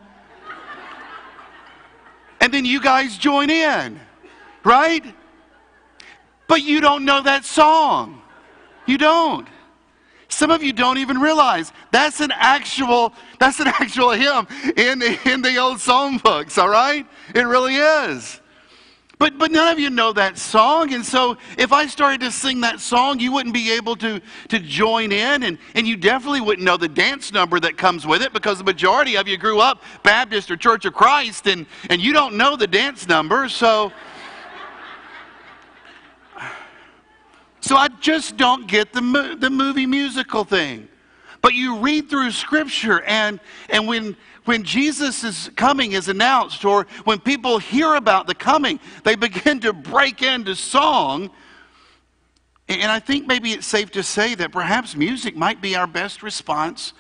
And 2.41 2.53
then 2.53 2.65
you 2.65 2.81
guys 2.81 3.17
join 3.17 3.49
in, 3.49 3.99
right? 4.65 5.05
But 6.47 6.63
you 6.63 6.81
don't 6.81 7.05
know 7.05 7.23
that 7.23 7.45
song. 7.45 8.21
You 8.87 8.99
don't. 8.99 9.49
Some 10.35 10.51
of 10.51 10.63
you 10.63 10.73
don't 10.73 10.99
even 10.99 11.19
realize 11.19 11.73
that's 11.93 12.21
an 12.21 12.33
actual 12.33 13.13
that's 13.39 13.61
an 13.61 13.69
actual 13.69 14.11
hymn 14.11 14.47
in, 14.77 15.01
in 15.25 15.43
the 15.43 15.57
old 15.59 15.81
song 15.81 16.19
books, 16.19 16.59
all 16.59 16.69
right? 16.69 17.07
It 17.35 17.43
really 17.43 17.77
is. 17.77 18.41
But, 19.19 19.39
but 19.39 19.53
none 19.53 19.73
of 19.73 19.79
you 19.79 19.91
know 19.91 20.13
that 20.13 20.37
song. 20.37 20.93
And 20.93 21.07
so 21.07 21.37
if 21.57 21.73
I 21.73 21.87
started 21.87 22.21
to 22.23 22.33
sing 22.33 22.61
that 22.63 22.81
song, 22.81 23.21
you 23.21 23.31
wouldn't 23.33 23.55
be 23.55 23.71
able 23.73 23.95
to, 23.97 24.21
to 24.49 24.59
join 24.59 25.13
in. 25.13 25.45
And, 25.45 25.57
and 25.75 25.87
you 25.87 25.97
definitely 25.97 26.41
wouldn't 26.41 26.65
know 26.65 26.77
the 26.77 26.89
dance 26.89 27.33
number 27.33 27.61
that 27.61 27.77
comes 27.77 28.05
with 28.05 28.21
it 28.21 28.33
because 28.33 28.59
the 28.59 28.65
majority 28.65 29.17
of 29.17 29.29
you 29.29 29.39
grew 29.39 29.61
up 29.61 29.83
Baptist 30.03 30.51
or 30.51 30.57
Church 30.57 30.85
of 30.85 30.95
Christ 30.95 31.47
and, 31.47 31.65
and 31.91 32.03
you 32.03 32.13
don't 32.13 32.35
know 32.35 32.57
the 32.57 32.67
dance 32.67 33.07
number. 33.07 33.49
So, 33.49 33.93
so 37.65 37.77
I 37.77 37.89
just 37.89 38.37
don't 38.37 38.67
get 38.67 38.93
the, 38.93 39.37
the 39.41 39.49
movie 39.49 39.87
musical 39.87 40.45
thing. 40.45 40.87
But 41.41 41.55
you 41.55 41.79
read 41.79 42.11
through 42.11 42.31
Scripture, 42.33 43.01
and, 43.05 43.41
and 43.71 43.89
when, 43.89 44.19
when 44.45 44.65
Jesus' 44.65 45.49
coming 45.57 45.93
is 45.93 46.11
announced, 46.11 46.67
or 46.67 46.87
when 47.05 47.21
people 47.21 47.59
hear 47.59 47.95
about 47.95 48.27
the 48.27 48.35
coming, 48.35 48.81
they 49.03 49.15
begin 49.15 49.61
to 49.61 49.73
break 49.73 50.21
into 50.21 50.55
song. 50.55 51.31
And 52.69 52.93
I 52.93 52.99
think 52.99 53.27
maybe 53.27 53.53
it's 53.53 53.67
safe 53.67 53.91
to 53.93 54.03
say 54.03 54.35
that 54.35 54.53
perhaps 54.53 54.95
music 54.95 55.35
might 55.35 55.63
be 55.63 55.75
our 55.75 55.87
best 55.87 56.23
response 56.23 56.93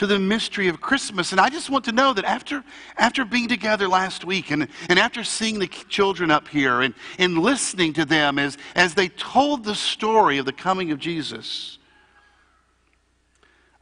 to 0.00 0.06
the 0.06 0.18
mystery 0.18 0.68
of 0.68 0.80
Christmas. 0.80 1.30
And 1.30 1.38
I 1.38 1.50
just 1.50 1.68
want 1.68 1.84
to 1.84 1.92
know 1.92 2.14
that 2.14 2.24
after, 2.24 2.64
after 2.96 3.22
being 3.22 3.48
together 3.48 3.86
last 3.86 4.24
week 4.24 4.50
and, 4.50 4.66
and 4.88 4.98
after 4.98 5.22
seeing 5.22 5.58
the 5.58 5.66
children 5.66 6.30
up 6.30 6.48
here 6.48 6.80
and, 6.80 6.94
and 7.18 7.36
listening 7.36 7.92
to 7.92 8.06
them 8.06 8.38
as, 8.38 8.56
as 8.74 8.94
they 8.94 9.08
told 9.08 9.62
the 9.62 9.74
story 9.74 10.38
of 10.38 10.46
the 10.46 10.54
coming 10.54 10.90
of 10.90 10.98
Jesus, 10.98 11.76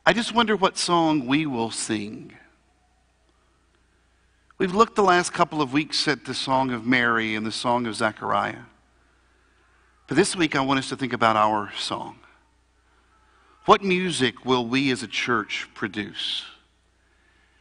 I 0.05 0.13
just 0.13 0.35
wonder 0.35 0.57
what 0.57 0.77
song 0.77 1.29
we 1.29 1.47
will 1.47 1.71
sing. 1.71 2.33
We've 4.59 4.75
looked 4.75 4.97
the 4.97 5.05
last 5.05 5.33
couple 5.33 5.63
of 5.63 5.73
weeks 5.73 6.09
at 6.09 6.25
the 6.25 6.35
song 6.35 6.73
of 6.73 6.85
Mary 6.85 7.37
and 7.37 7.47
the 7.47 7.53
song 7.53 7.87
of 7.87 7.95
Zechariah. 7.95 8.65
But 10.09 10.17
this 10.17 10.35
week, 10.35 10.57
I 10.57 10.63
want 10.63 10.81
us 10.81 10.89
to 10.89 10.97
think 10.97 11.13
about 11.13 11.37
our 11.37 11.73
song. 11.79 12.19
What 13.69 13.85
music 13.85 14.47
will 14.47 14.65
we 14.65 14.91
as 14.93 15.03
a 15.03 15.07
church 15.07 15.69
produce? 15.75 16.47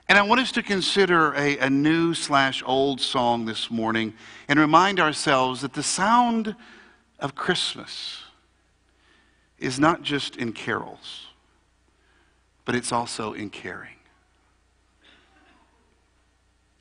And 0.07 0.17
I 0.17 0.21
want 0.21 0.39
us 0.39 0.53
to 0.53 0.63
consider 0.63 1.33
a, 1.33 1.57
a 1.57 1.69
new 1.69 2.13
slash 2.13 2.63
old 2.65 3.01
song 3.01 3.43
this 3.43 3.69
morning 3.69 4.13
and 4.47 4.57
remind 4.57 5.01
ourselves 5.01 5.59
that 5.63 5.73
the 5.73 5.83
sound 5.83 6.55
of 7.19 7.35
Christmas 7.35 8.23
is 9.59 9.81
not 9.81 10.01
just 10.01 10.37
in 10.37 10.53
carols 10.53 11.25
but 12.63 12.73
it's 12.73 12.93
also 12.93 13.33
in 13.33 13.49
caring. 13.49 13.97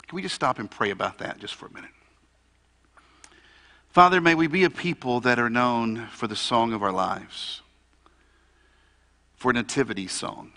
Can 0.06 0.14
we 0.14 0.22
just 0.22 0.36
stop 0.36 0.60
and 0.60 0.70
pray 0.70 0.90
about 0.90 1.18
that 1.18 1.40
just 1.40 1.56
for 1.56 1.66
a 1.66 1.72
minute? 1.72 1.90
Father, 3.88 4.20
may 4.20 4.36
we 4.36 4.46
be 4.46 4.62
a 4.62 4.70
people 4.70 5.18
that 5.22 5.40
are 5.40 5.50
known 5.50 6.06
for 6.12 6.28
the 6.28 6.36
song 6.36 6.72
of 6.72 6.80
our 6.84 6.92
lives, 6.92 7.62
for 9.36 9.50
a 9.50 9.54
nativity 9.54 10.06
song, 10.06 10.52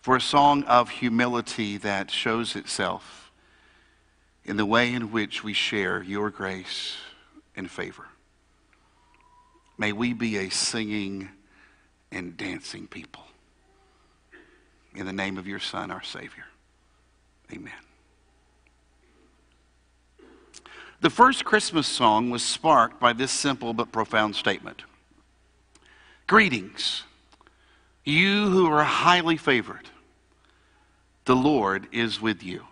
for 0.00 0.16
a 0.16 0.20
song 0.20 0.64
of 0.64 0.90
humility 0.90 1.76
that 1.78 2.10
shows 2.10 2.56
itself 2.56 3.30
in 4.44 4.56
the 4.56 4.66
way 4.66 4.92
in 4.92 5.12
which 5.12 5.44
we 5.44 5.52
share 5.52 6.02
your 6.02 6.30
grace 6.30 6.96
and 7.54 7.70
favor. 7.70 8.08
May 9.78 9.92
we 9.92 10.12
be 10.12 10.36
a 10.36 10.50
singing 10.50 11.28
and 12.10 12.36
dancing 12.36 12.86
people. 12.86 13.22
In 14.94 15.06
the 15.06 15.12
name 15.12 15.38
of 15.38 15.46
your 15.46 15.60
Son, 15.60 15.90
our 15.90 16.02
Savior. 16.02 16.46
Amen. 17.52 17.72
The 21.00 21.10
first 21.10 21.44
Christmas 21.44 21.86
song 21.86 22.30
was 22.30 22.42
sparked 22.42 23.00
by 23.00 23.12
this 23.12 23.30
simple 23.30 23.72
but 23.72 23.92
profound 23.92 24.34
statement 24.34 24.82
Greetings, 26.30 27.02
you 28.04 28.50
who 28.50 28.70
are 28.70 28.84
highly 28.84 29.36
favored. 29.36 29.88
The 31.24 31.34
Lord 31.34 31.88
is 31.90 32.20
with 32.20 32.44
you. 32.44 32.66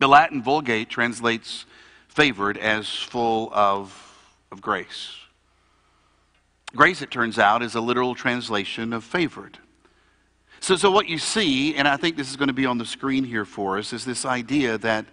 The 0.00 0.06
Latin 0.06 0.42
Vulgate 0.42 0.90
translates 0.90 1.64
favored 2.08 2.58
as 2.58 2.90
full 2.90 3.48
of, 3.54 3.90
of 4.52 4.60
grace. 4.60 5.16
Grace, 6.76 7.00
it 7.00 7.10
turns 7.10 7.38
out, 7.38 7.62
is 7.62 7.74
a 7.74 7.80
literal 7.80 8.14
translation 8.14 8.92
of 8.92 9.02
favored. 9.02 9.56
So, 10.60 10.76
so 10.76 10.90
what 10.90 11.08
you 11.08 11.16
see, 11.16 11.74
and 11.74 11.88
I 11.88 11.96
think 11.96 12.18
this 12.18 12.28
is 12.28 12.36
going 12.36 12.48
to 12.48 12.52
be 12.52 12.66
on 12.66 12.76
the 12.76 12.84
screen 12.84 13.24
here 13.24 13.46
for 13.46 13.78
us, 13.78 13.94
is 13.94 14.04
this 14.04 14.26
idea 14.26 14.76
that, 14.76 15.06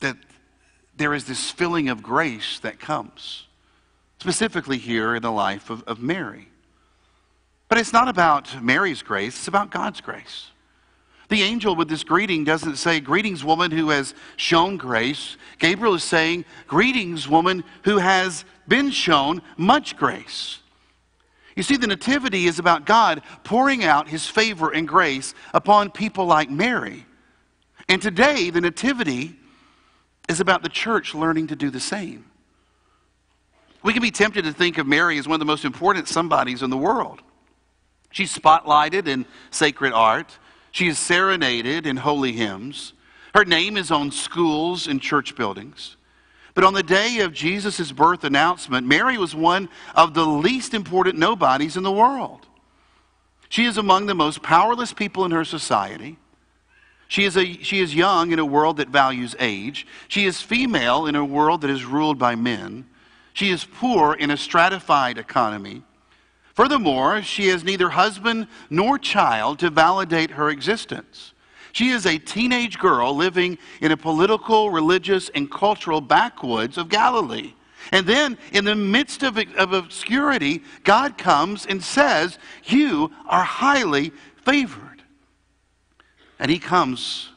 that 0.00 0.16
there 0.96 1.14
is 1.14 1.26
this 1.26 1.52
filling 1.52 1.88
of 1.88 2.02
grace 2.02 2.58
that 2.58 2.80
comes, 2.80 3.46
specifically 4.22 4.78
here 4.78 5.16
in 5.16 5.22
the 5.22 5.32
life 5.32 5.68
of, 5.68 5.82
of 5.82 6.00
Mary. 6.00 6.46
But 7.68 7.78
it's 7.78 7.92
not 7.92 8.06
about 8.06 8.62
Mary's 8.62 9.02
grace, 9.02 9.36
it's 9.36 9.48
about 9.48 9.72
God's 9.72 10.00
grace. 10.00 10.52
The 11.28 11.42
angel 11.42 11.74
with 11.74 11.88
this 11.88 12.04
greeting 12.04 12.44
doesn't 12.44 12.76
say, 12.76 13.00
Greetings, 13.00 13.42
woman 13.42 13.72
who 13.72 13.88
has 13.88 14.14
shown 14.36 14.76
grace. 14.76 15.36
Gabriel 15.58 15.94
is 15.94 16.04
saying, 16.04 16.44
Greetings, 16.68 17.28
woman 17.28 17.64
who 17.82 17.98
has 17.98 18.44
been 18.68 18.92
shown 18.92 19.42
much 19.56 19.96
grace. 19.96 20.60
You 21.56 21.64
see, 21.64 21.76
the 21.76 21.88
Nativity 21.88 22.46
is 22.46 22.60
about 22.60 22.86
God 22.86 23.22
pouring 23.42 23.82
out 23.82 24.06
his 24.06 24.28
favor 24.28 24.70
and 24.70 24.86
grace 24.86 25.34
upon 25.52 25.90
people 25.90 26.26
like 26.26 26.48
Mary. 26.48 27.06
And 27.88 28.00
today, 28.00 28.50
the 28.50 28.60
Nativity 28.60 29.34
is 30.28 30.38
about 30.38 30.62
the 30.62 30.68
church 30.68 31.12
learning 31.12 31.48
to 31.48 31.56
do 31.56 31.70
the 31.70 31.80
same. 31.80 32.26
We 33.82 33.92
can 33.92 34.02
be 34.02 34.10
tempted 34.10 34.44
to 34.44 34.52
think 34.52 34.78
of 34.78 34.86
Mary 34.86 35.18
as 35.18 35.26
one 35.26 35.34
of 35.34 35.40
the 35.40 35.44
most 35.44 35.64
important 35.64 36.08
somebodies 36.08 36.62
in 36.62 36.70
the 36.70 36.76
world. 36.76 37.20
She's 38.10 38.36
spotlighted 38.36 39.08
in 39.08 39.26
sacred 39.50 39.92
art, 39.92 40.38
she 40.70 40.88
is 40.88 40.98
serenaded 40.98 41.86
in 41.86 41.96
holy 41.96 42.32
hymns, 42.32 42.92
her 43.34 43.44
name 43.44 43.76
is 43.76 43.90
on 43.90 44.10
schools 44.10 44.86
and 44.86 45.00
church 45.00 45.34
buildings. 45.34 45.96
But 46.54 46.64
on 46.64 46.74
the 46.74 46.82
day 46.82 47.20
of 47.20 47.32
Jesus' 47.32 47.92
birth 47.92 48.24
announcement, 48.24 48.86
Mary 48.86 49.16
was 49.16 49.34
one 49.34 49.70
of 49.94 50.12
the 50.12 50.26
least 50.26 50.74
important 50.74 51.18
nobodies 51.18 51.78
in 51.78 51.82
the 51.82 51.90
world. 51.90 52.46
She 53.48 53.64
is 53.64 53.78
among 53.78 54.06
the 54.06 54.14
most 54.14 54.42
powerless 54.42 54.92
people 54.92 55.24
in 55.24 55.30
her 55.30 55.44
society. 55.44 56.18
She 57.08 57.24
is, 57.24 57.36
a, 57.36 57.44
she 57.62 57.80
is 57.80 57.94
young 57.94 58.32
in 58.32 58.38
a 58.38 58.44
world 58.44 58.78
that 58.78 58.88
values 58.88 59.34
age. 59.38 59.86
She 60.08 60.24
is 60.24 60.40
female 60.40 61.06
in 61.06 61.14
a 61.14 61.24
world 61.24 61.62
that 61.62 61.70
is 61.70 61.84
ruled 61.84 62.18
by 62.18 62.34
men. 62.34 62.86
She 63.32 63.50
is 63.50 63.64
poor 63.64 64.14
in 64.14 64.30
a 64.30 64.36
stratified 64.36 65.18
economy. 65.18 65.82
Furthermore, 66.54 67.22
she 67.22 67.48
has 67.48 67.64
neither 67.64 67.88
husband 67.88 68.46
nor 68.68 68.98
child 68.98 69.58
to 69.60 69.70
validate 69.70 70.32
her 70.32 70.50
existence. 70.50 71.32
She 71.72 71.88
is 71.88 72.04
a 72.04 72.18
teenage 72.18 72.78
girl 72.78 73.16
living 73.16 73.56
in 73.80 73.92
a 73.92 73.96
political, 73.96 74.70
religious, 74.70 75.30
and 75.30 75.50
cultural 75.50 76.02
backwoods 76.02 76.76
of 76.76 76.90
Galilee. 76.90 77.54
And 77.90 78.06
then, 78.06 78.38
in 78.52 78.64
the 78.64 78.74
midst 78.74 79.22
of, 79.22 79.38
of 79.56 79.72
obscurity, 79.72 80.62
God 80.84 81.16
comes 81.16 81.66
and 81.66 81.82
says, 81.82 82.38
You 82.64 83.10
are 83.26 83.42
highly 83.42 84.12
favored. 84.44 85.02
And 86.38 86.50
He 86.50 86.58
comes 86.58 87.30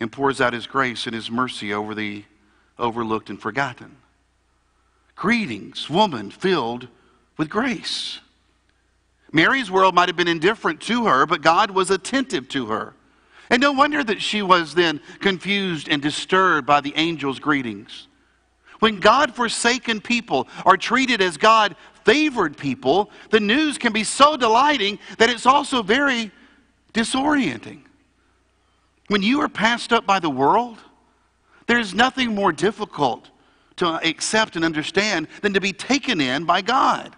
and 0.00 0.10
pours 0.10 0.40
out 0.40 0.54
His 0.54 0.66
grace 0.66 1.06
and 1.06 1.14
His 1.14 1.30
mercy 1.30 1.74
over 1.74 1.94
the 1.94 2.24
overlooked 2.78 3.30
and 3.30 3.40
forgotten. 3.40 3.96
Greetings, 5.16 5.88
woman 5.88 6.30
filled 6.30 6.88
with 7.36 7.48
grace. 7.48 8.20
Mary's 9.32 9.70
world 9.70 9.94
might 9.94 10.08
have 10.08 10.16
been 10.16 10.28
indifferent 10.28 10.80
to 10.82 11.06
her, 11.06 11.26
but 11.26 11.42
God 11.42 11.70
was 11.70 11.90
attentive 11.90 12.48
to 12.50 12.66
her. 12.66 12.94
And 13.50 13.60
no 13.60 13.72
wonder 13.72 14.02
that 14.02 14.22
she 14.22 14.42
was 14.42 14.74
then 14.74 15.00
confused 15.20 15.88
and 15.88 16.00
disturbed 16.00 16.66
by 16.66 16.80
the 16.80 16.94
angel's 16.94 17.38
greetings. 17.38 18.08
When 18.80 19.00
God 19.00 19.34
forsaken 19.34 20.00
people 20.00 20.48
are 20.64 20.76
treated 20.76 21.20
as 21.20 21.36
God 21.36 21.76
favored 22.04 22.56
people, 22.56 23.10
the 23.30 23.40
news 23.40 23.78
can 23.78 23.92
be 23.92 24.04
so 24.04 24.36
delighting 24.36 24.98
that 25.18 25.30
it's 25.30 25.46
also 25.46 25.82
very 25.82 26.30
disorienting. 26.92 27.80
When 29.08 29.22
you 29.22 29.40
are 29.40 29.48
passed 29.48 29.92
up 29.92 30.06
by 30.06 30.18
the 30.18 30.30
world, 30.30 30.78
there's 31.66 31.94
nothing 31.94 32.34
more 32.34 32.52
difficult 32.52 33.28
to 33.76 34.00
accept 34.06 34.56
and 34.56 34.64
understand 34.64 35.28
than 35.42 35.54
to 35.54 35.60
be 35.60 35.72
taken 35.72 36.20
in 36.20 36.44
by 36.44 36.62
God. 36.62 37.14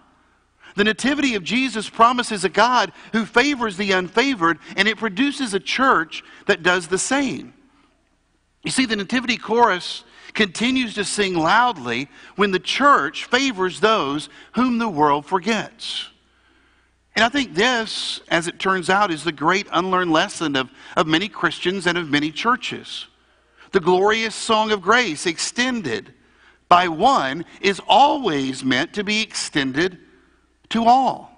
The 0.75 0.83
Nativity 0.83 1.33
of 1.35 1.43
Jesus 1.43 1.89
promises 1.89 2.43
a 2.43 2.49
God 2.49 2.91
who 3.11 3.25
favors 3.25 3.77
the 3.77 3.91
unfavored, 3.91 4.59
and 4.75 4.87
it 4.87 4.97
produces 4.97 5.53
a 5.53 5.59
church 5.59 6.23
that 6.45 6.61
does 6.61 6.87
the 6.87 6.99
same. 6.99 7.53
You 8.63 8.71
see, 8.71 8.85
the 8.85 8.95
Nativity 8.95 9.37
chorus 9.37 10.03
continues 10.33 10.93
to 10.93 11.03
sing 11.03 11.33
loudly 11.33 12.07
when 12.35 12.51
the 12.51 12.59
church 12.59 13.25
favors 13.25 13.79
those 13.79 14.29
whom 14.53 14.77
the 14.77 14.87
world 14.87 15.25
forgets. 15.25 16.09
And 17.15 17.25
I 17.25 17.29
think 17.29 17.55
this, 17.55 18.21
as 18.29 18.47
it 18.47 18.59
turns 18.59 18.91
out, 18.91 19.09
is 19.09 19.23
the 19.23 19.31
great 19.31 19.67
unlearned 19.71 20.11
lesson 20.11 20.55
of, 20.55 20.69
of 20.95 21.07
many 21.07 21.27
Christians 21.27 21.87
and 21.87 21.97
of 21.97 22.07
many 22.07 22.29
churches. 22.29 23.07
The 23.71 23.79
glorious 23.79 24.35
song 24.35 24.71
of 24.71 24.83
grace 24.83 25.25
extended 25.25 26.13
by 26.69 26.87
one 26.87 27.45
is 27.61 27.81
always 27.87 28.63
meant 28.63 28.93
to 28.93 29.03
be 29.03 29.21
extended 29.21 29.97
to 30.69 30.85
all. 30.85 31.31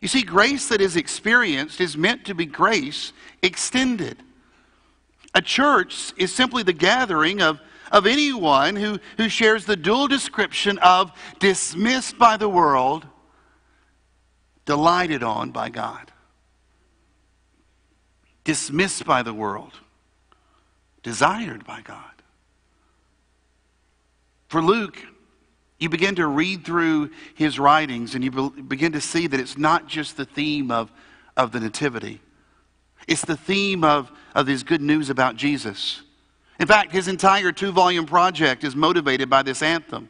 You 0.00 0.08
see, 0.08 0.22
grace 0.22 0.68
that 0.68 0.80
is 0.80 0.96
experienced 0.96 1.80
is 1.80 1.96
meant 1.96 2.24
to 2.26 2.34
be 2.34 2.46
grace 2.46 3.12
extended. 3.42 4.22
A 5.34 5.42
church 5.42 6.12
is 6.16 6.34
simply 6.34 6.62
the 6.62 6.72
gathering 6.72 7.42
of, 7.42 7.60
of 7.90 8.06
anyone 8.06 8.76
who, 8.76 8.98
who 9.16 9.28
shares 9.28 9.66
the 9.66 9.76
dual 9.76 10.08
description 10.08 10.78
of 10.78 11.12
dismissed 11.40 12.16
by 12.16 12.36
the 12.36 12.48
world, 12.48 13.06
delighted 14.64 15.22
on 15.22 15.50
by 15.50 15.68
God. 15.68 16.12
Dismissed 18.44 19.04
by 19.04 19.22
the 19.22 19.34
world, 19.34 19.72
desired 21.02 21.66
by 21.66 21.82
God. 21.82 22.17
For 24.48 24.62
Luke, 24.62 24.98
you 25.78 25.88
begin 25.88 26.16
to 26.16 26.26
read 26.26 26.64
through 26.64 27.10
his 27.34 27.58
writings 27.58 28.14
and 28.14 28.24
you 28.24 28.50
begin 28.50 28.92
to 28.92 29.00
see 29.00 29.26
that 29.26 29.38
it's 29.38 29.56
not 29.56 29.86
just 29.86 30.16
the 30.16 30.24
theme 30.24 30.70
of, 30.70 30.90
of 31.36 31.52
the 31.52 31.60
Nativity, 31.60 32.20
it's 33.06 33.24
the 33.24 33.36
theme 33.36 33.84
of, 33.84 34.10
of 34.34 34.46
his 34.46 34.62
good 34.62 34.82
news 34.82 35.08
about 35.08 35.36
Jesus. 35.36 36.02
In 36.58 36.66
fact, 36.66 36.92
his 36.92 37.08
entire 37.08 37.52
two 37.52 37.70
volume 37.70 38.04
project 38.04 38.64
is 38.64 38.74
motivated 38.74 39.30
by 39.30 39.42
this 39.42 39.62
anthem. 39.62 40.08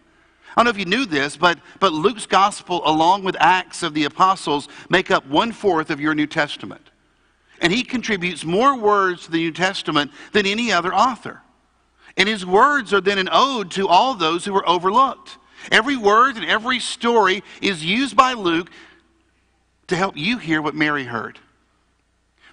I 0.57 0.61
don't 0.61 0.65
know 0.65 0.71
if 0.71 0.79
you 0.79 0.87
knew 0.87 1.05
this, 1.05 1.37
but, 1.37 1.59
but 1.79 1.93
Luke's 1.93 2.27
gospel, 2.27 2.81
along 2.85 3.23
with 3.23 3.37
Acts 3.39 3.83
of 3.83 3.93
the 3.95 4.05
Apostles, 4.05 4.69
make 4.89 5.11
up 5.11 5.27
one 5.27 5.53
fourth 5.53 5.91
of 5.91 6.01
your 6.01 6.15
New 6.15 6.27
Testament. 6.27 6.91
And 7.61 7.73
he 7.73 7.85
contributes 7.85 8.45
more 8.45 8.77
words 8.77 9.27
to 9.27 9.31
the 9.31 9.39
New 9.39 9.53
Testament 9.53 10.11
than 10.33 10.47
any 10.47 10.73
other 10.73 10.93
author. 10.95 11.43
And 12.19 12.29
his 12.29 12.45
words 12.45 12.93
are 12.93 13.01
then 13.01 13.17
an 13.17 13.29
ode 13.31 13.71
to 13.73 13.87
all 13.87 14.15
those 14.15 14.45
who 14.45 14.53
were 14.53 14.69
overlooked. 14.69 15.39
Every 15.71 15.97
word 15.97 16.37
and 16.37 16.45
every 16.45 16.81
story 16.81 17.45
is 17.63 17.85
used 17.85 18.17
by 18.17 18.33
Luke 18.33 18.71
to 19.87 19.97
help 19.97 20.17
you 20.17 20.37
hear 20.39 20.61
what 20.61 20.75
Mary 20.75 21.05
heard. 21.05 21.39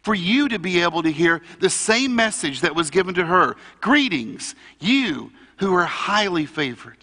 For 0.04 0.14
you 0.14 0.50
to 0.50 0.60
be 0.60 0.82
able 0.82 1.02
to 1.02 1.12
hear 1.12 1.42
the 1.60 1.70
same 1.70 2.16
message 2.16 2.62
that 2.62 2.76
was 2.76 2.92
given 2.92 3.16
to 3.16 3.26
her 3.26 3.56
Greetings, 3.82 4.54
you 4.80 5.32
who 5.58 5.74
are 5.74 5.86
highly 5.86 6.46
favored. 6.46 6.98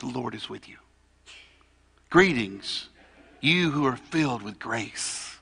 The 0.00 0.06
Lord 0.06 0.34
is 0.34 0.50
with 0.50 0.68
you. 0.68 0.76
Greetings, 2.10 2.88
you 3.40 3.70
who 3.70 3.86
are 3.86 3.96
filled 3.96 4.42
with 4.42 4.58
grace. 4.58 5.36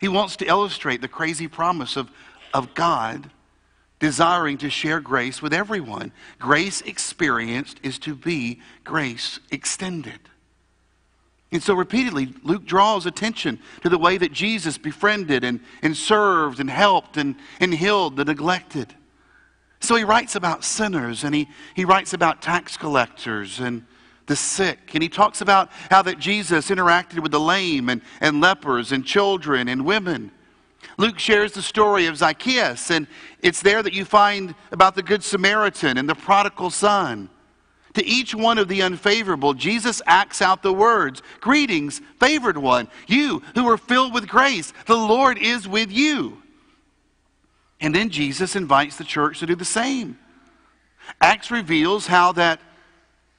He 0.00 0.08
wants 0.08 0.36
to 0.36 0.46
illustrate 0.46 1.02
the 1.02 1.08
crazy 1.08 1.46
promise 1.46 1.96
of, 1.96 2.10
of 2.52 2.74
God 2.74 3.30
desiring 3.98 4.58
to 4.58 4.70
share 4.70 4.98
grace 4.98 5.42
with 5.42 5.52
everyone. 5.52 6.12
Grace 6.38 6.80
experienced 6.80 7.78
is 7.82 7.98
to 8.00 8.14
be 8.14 8.60
grace 8.82 9.38
extended. 9.50 10.18
And 11.52 11.62
so 11.62 11.74
repeatedly, 11.74 12.32
Luke 12.42 12.64
draws 12.64 13.06
attention 13.06 13.58
to 13.82 13.88
the 13.88 13.98
way 13.98 14.16
that 14.16 14.32
Jesus 14.32 14.78
befriended 14.78 15.44
and, 15.44 15.60
and 15.82 15.96
served 15.96 16.60
and 16.60 16.70
helped 16.70 17.16
and, 17.16 17.34
and 17.60 17.74
healed 17.74 18.16
the 18.16 18.24
neglected. 18.24 18.94
So 19.80 19.96
he 19.96 20.04
writes 20.04 20.34
about 20.36 20.64
sinners 20.64 21.24
and 21.24 21.34
he, 21.34 21.48
he 21.74 21.84
writes 21.84 22.12
about 22.12 22.40
tax 22.40 22.76
collectors 22.76 23.60
and 23.60 23.84
the 24.26 24.36
sick. 24.36 24.94
And 24.94 25.02
he 25.02 25.08
talks 25.08 25.40
about 25.40 25.70
how 25.90 26.02
that 26.02 26.18
Jesus 26.18 26.70
interacted 26.70 27.20
with 27.20 27.32
the 27.32 27.40
lame 27.40 27.88
and, 27.88 28.00
and 28.20 28.40
lepers 28.40 28.92
and 28.92 29.04
children 29.04 29.68
and 29.68 29.84
women. 29.84 30.30
Luke 30.96 31.18
shares 31.18 31.52
the 31.52 31.62
story 31.62 32.06
of 32.06 32.16
Zacchaeus, 32.16 32.90
and 32.90 33.06
it's 33.42 33.62
there 33.62 33.82
that 33.82 33.92
you 33.92 34.04
find 34.04 34.54
about 34.72 34.94
the 34.94 35.02
Good 35.02 35.22
Samaritan 35.22 35.98
and 35.98 36.08
the 36.08 36.14
prodigal 36.14 36.70
son. 36.70 37.28
To 37.94 38.04
each 38.04 38.34
one 38.34 38.58
of 38.58 38.68
the 38.68 38.82
unfavorable, 38.82 39.52
Jesus 39.52 40.00
acts 40.06 40.40
out 40.40 40.62
the 40.62 40.72
words 40.72 41.22
Greetings, 41.40 42.00
favored 42.20 42.56
one, 42.56 42.88
you 43.06 43.42
who 43.54 43.68
are 43.68 43.76
filled 43.76 44.14
with 44.14 44.28
grace, 44.28 44.72
the 44.86 44.96
Lord 44.96 45.38
is 45.38 45.66
with 45.66 45.90
you. 45.90 46.40
And 47.80 47.94
then 47.94 48.10
Jesus 48.10 48.54
invites 48.54 48.96
the 48.96 49.04
church 49.04 49.40
to 49.40 49.46
do 49.46 49.54
the 49.54 49.64
same. 49.64 50.18
Acts 51.20 51.50
reveals 51.50 52.06
how 52.06 52.32
that 52.32 52.60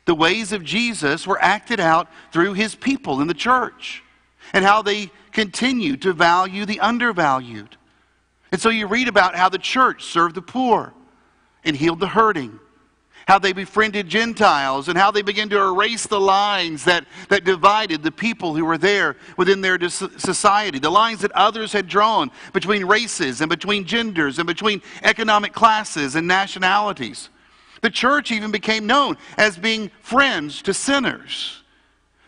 the 0.06 0.15
ways 0.15 0.51
of 0.51 0.63
Jesus 0.63 1.27
were 1.27 1.41
acted 1.41 1.80
out 1.80 2.08
through 2.34 2.54
his 2.54 2.75
people 2.75 3.21
in 3.21 3.27
the 3.27 3.34
church 3.34 4.04
and 4.51 4.65
how 4.65 4.82
they 4.82 5.12
continue 5.32 5.98
to 5.98 6.13
value 6.13 6.65
the 6.65 6.80
undervalued. 6.80 7.78
And 8.52 8.60
so 8.60 8.70
you 8.70 8.88
read 8.88 9.08
about 9.08 9.36
how 9.36 9.50
the 9.50 9.58
church 9.58 10.04
served 10.04 10.36
the 10.36 10.41
poor 10.41 10.94
and 11.63 11.76
healed 11.76 12.00
the 12.00 12.08
hurting, 12.08 12.60
how 13.28 13.39
they 13.39 13.54
befriended 13.54 14.10
Gentiles, 14.10 14.89
and 14.89 14.98
how 14.98 15.12
they 15.12 15.22
began 15.22 15.48
to 15.50 15.62
erase 15.62 16.06
the 16.06 16.20
lines 16.20 16.84
that, 16.86 17.06
that 17.30 17.46
divided 17.46 18.04
the 18.04 18.12
people 18.12 18.56
who 18.56 18.65
were 18.65 18.78
there 18.78 19.15
within 19.38 19.62
their 19.62 19.80
society, 19.89 20.80
the 20.80 20.89
lines 20.89 21.22
that 21.22 21.32
others 21.32 21.72
had 21.72 21.88
drawn 21.88 22.30
between 22.52 22.84
races 22.84 23.41
and 23.41 23.50
between 23.50 23.86
genders 23.86 24.38
and 24.38 24.48
between 24.48 24.82
economic 25.04 25.54
classes 25.54 26.15
and 26.15 26.28
nationalities. 26.28 27.30
The 27.82 27.89
church 27.89 28.32
even 28.32 28.52
became 28.52 28.86
known 28.86 29.17
as 29.38 29.58
being 29.58 29.91
friends 30.02 30.62
to 30.63 30.74
sinners. 30.74 31.61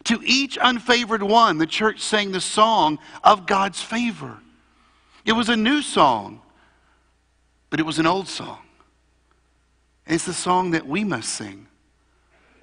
To 0.06 0.22
each 0.24 0.58
unfavored 0.58 1.24
one, 1.24 1.58
the 1.58 1.66
church 1.66 2.00
sang 2.02 2.32
the 2.32 2.42
song 2.42 3.00
of 3.24 3.46
God's 3.46 3.82
favor. 3.82 4.38
It 5.26 5.32
was 5.34 5.50
a 5.50 5.56
new 5.56 5.82
song, 5.82 6.42
but 7.70 7.80
it 7.80 7.86
was 7.86 8.00
an 8.00 8.06
old 8.06 8.28
song. 8.28 8.60
It's 10.06 10.26
the 10.26 10.34
song 10.34 10.72
that 10.72 10.86
we 10.86 11.06
must 11.06 11.30
sing, 11.30 11.68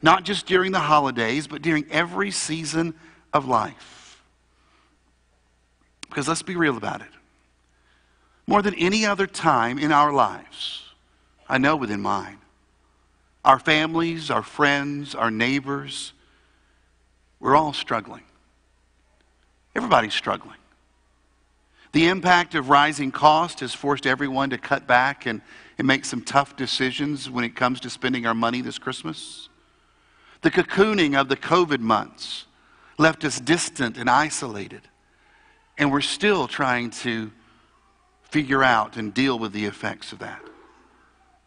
not 0.03 0.25
just 0.25 0.47
during 0.47 0.73
the 0.73 0.81
holidays, 0.81 1.47
but 1.47 1.63
during 1.63 1.87
every 1.91 2.31
season 2.31 2.95
of 3.33 3.47
life. 3.49 4.23
Because 6.09 6.29
let's 6.29 6.43
be 6.43 6.57
real 6.57 6.77
about 6.77 7.01
it. 7.01 7.09
More 8.47 8.61
than 8.61 8.75
any 8.75 9.07
other 9.07 9.27
time 9.27 9.79
in 9.79 9.93
our 9.93 10.13
lives, 10.13 10.83
I 11.49 11.57
know 11.57 11.77
within 11.77 12.03
mine, 12.03 12.39
our 13.45 13.59
families, 13.59 14.31
our 14.31 14.43
friends, 14.43 15.15
our 15.15 15.31
neighbors, 15.31 16.13
we're 17.41 17.57
all 17.57 17.73
struggling. 17.73 18.23
Everybody's 19.75 20.15
struggling. 20.15 20.57
The 21.93 22.07
impact 22.07 22.55
of 22.55 22.69
rising 22.69 23.11
cost 23.11 23.61
has 23.61 23.75
forced 23.75 24.07
everyone 24.07 24.51
to 24.51 24.59
cut 24.59 24.87
back 24.87 25.27
and, 25.27 25.41
and 25.79 25.87
make 25.87 26.05
some 26.05 26.23
tough 26.23 26.55
decisions 26.55 27.29
when 27.29 27.45
it 27.45 27.57
comes 27.57 27.81
to 27.81 27.91
spending 27.91 28.27
our 28.27 28.35
money 28.35 28.61
this 28.61 28.79
Christmas. 28.79 29.49
The 30.43 30.51
cocooning 30.51 31.21
of 31.21 31.29
the 31.29 31.37
COVID 31.37 31.81
months 31.81 32.47
left 32.99 33.25
us 33.25 33.41
distant 33.41 33.97
and 33.97 34.09
isolated, 34.09 34.83
and 35.79 35.91
we're 35.91 36.01
still 36.01 36.47
trying 36.47 36.91
to 36.91 37.33
figure 38.23 38.63
out 38.63 38.97
and 38.97 39.13
deal 39.13 39.39
with 39.39 39.53
the 39.53 39.65
effects 39.65 40.13
of 40.13 40.21
that. 40.21 40.41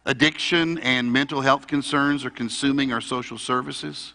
Addiction 0.06 0.78
and 0.80 1.14
mental 1.14 1.40
health 1.40 1.68
concerns 1.68 2.26
are 2.26 2.30
consuming 2.30 2.92
our 2.92 3.00
social 3.00 3.38
services. 3.38 4.14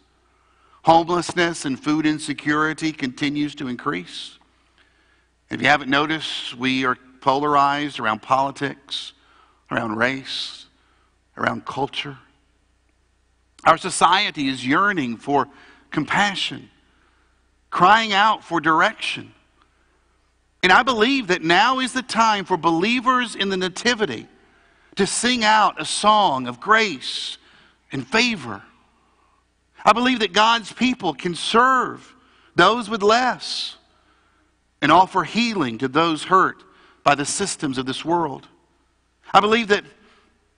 Homelessness 0.89 1.67
and 1.67 1.79
food 1.79 2.07
insecurity 2.07 2.93
continues 2.93 3.55
to 3.57 3.69
increase. 3.69 4.39
If 5.51 5.61
you 5.61 5.69
haven't 5.69 5.91
noticed, 5.91 6.57
we 6.57 6.87
are 6.87 6.97
polarized 7.21 8.01
around 8.01 8.23
politics, 8.23 9.13
around 9.71 9.99
race, 9.99 10.65
around 11.37 11.67
culture. 11.67 12.17
Our 13.65 13.77
society 13.77 14.49
is 14.49 14.67
yearning 14.67 15.19
for 15.19 15.47
compassion, 15.91 16.71
crying 17.69 18.15
out 18.15 18.43
for 18.43 18.59
direction. 18.59 19.35
And 20.63 20.73
I 20.73 20.83
believe 20.83 21.27
that 21.27 21.43
now 21.43 21.81
is 21.81 21.93
the 21.93 22.01
time 22.01 22.47
for 22.47 22.57
believers 22.57 23.35
in 23.35 23.51
the 23.51 23.59
Nativity 23.59 24.27
to 24.97 25.07
sing 25.07 25.45
out 25.45 25.79
a 25.79 25.85
song 25.85 26.47
of 26.47 26.61
grace 26.61 27.37
and 27.93 28.09
favor 28.09 28.63
I 29.89 29.95
believe 29.95 30.19
that 30.19 30.35
God's 30.35 30.71
people 30.71 31.15
can 31.15 31.35
serve 31.35 32.15
those 32.55 32.91
with 32.91 33.03
less 33.03 33.77
and 34.83 34.93
offer 34.93 35.25
healing 35.25 35.79
to 35.79 35.89
those 35.89 36.25
hurt 36.25 36.63
by 37.05 37.15
the 37.15 37.25
systems 37.25 37.79
of 37.79 37.87
this 37.87 38.05
world. 38.05 38.47
I 39.33 39.41
believe 39.41 39.69
that, 39.69 39.85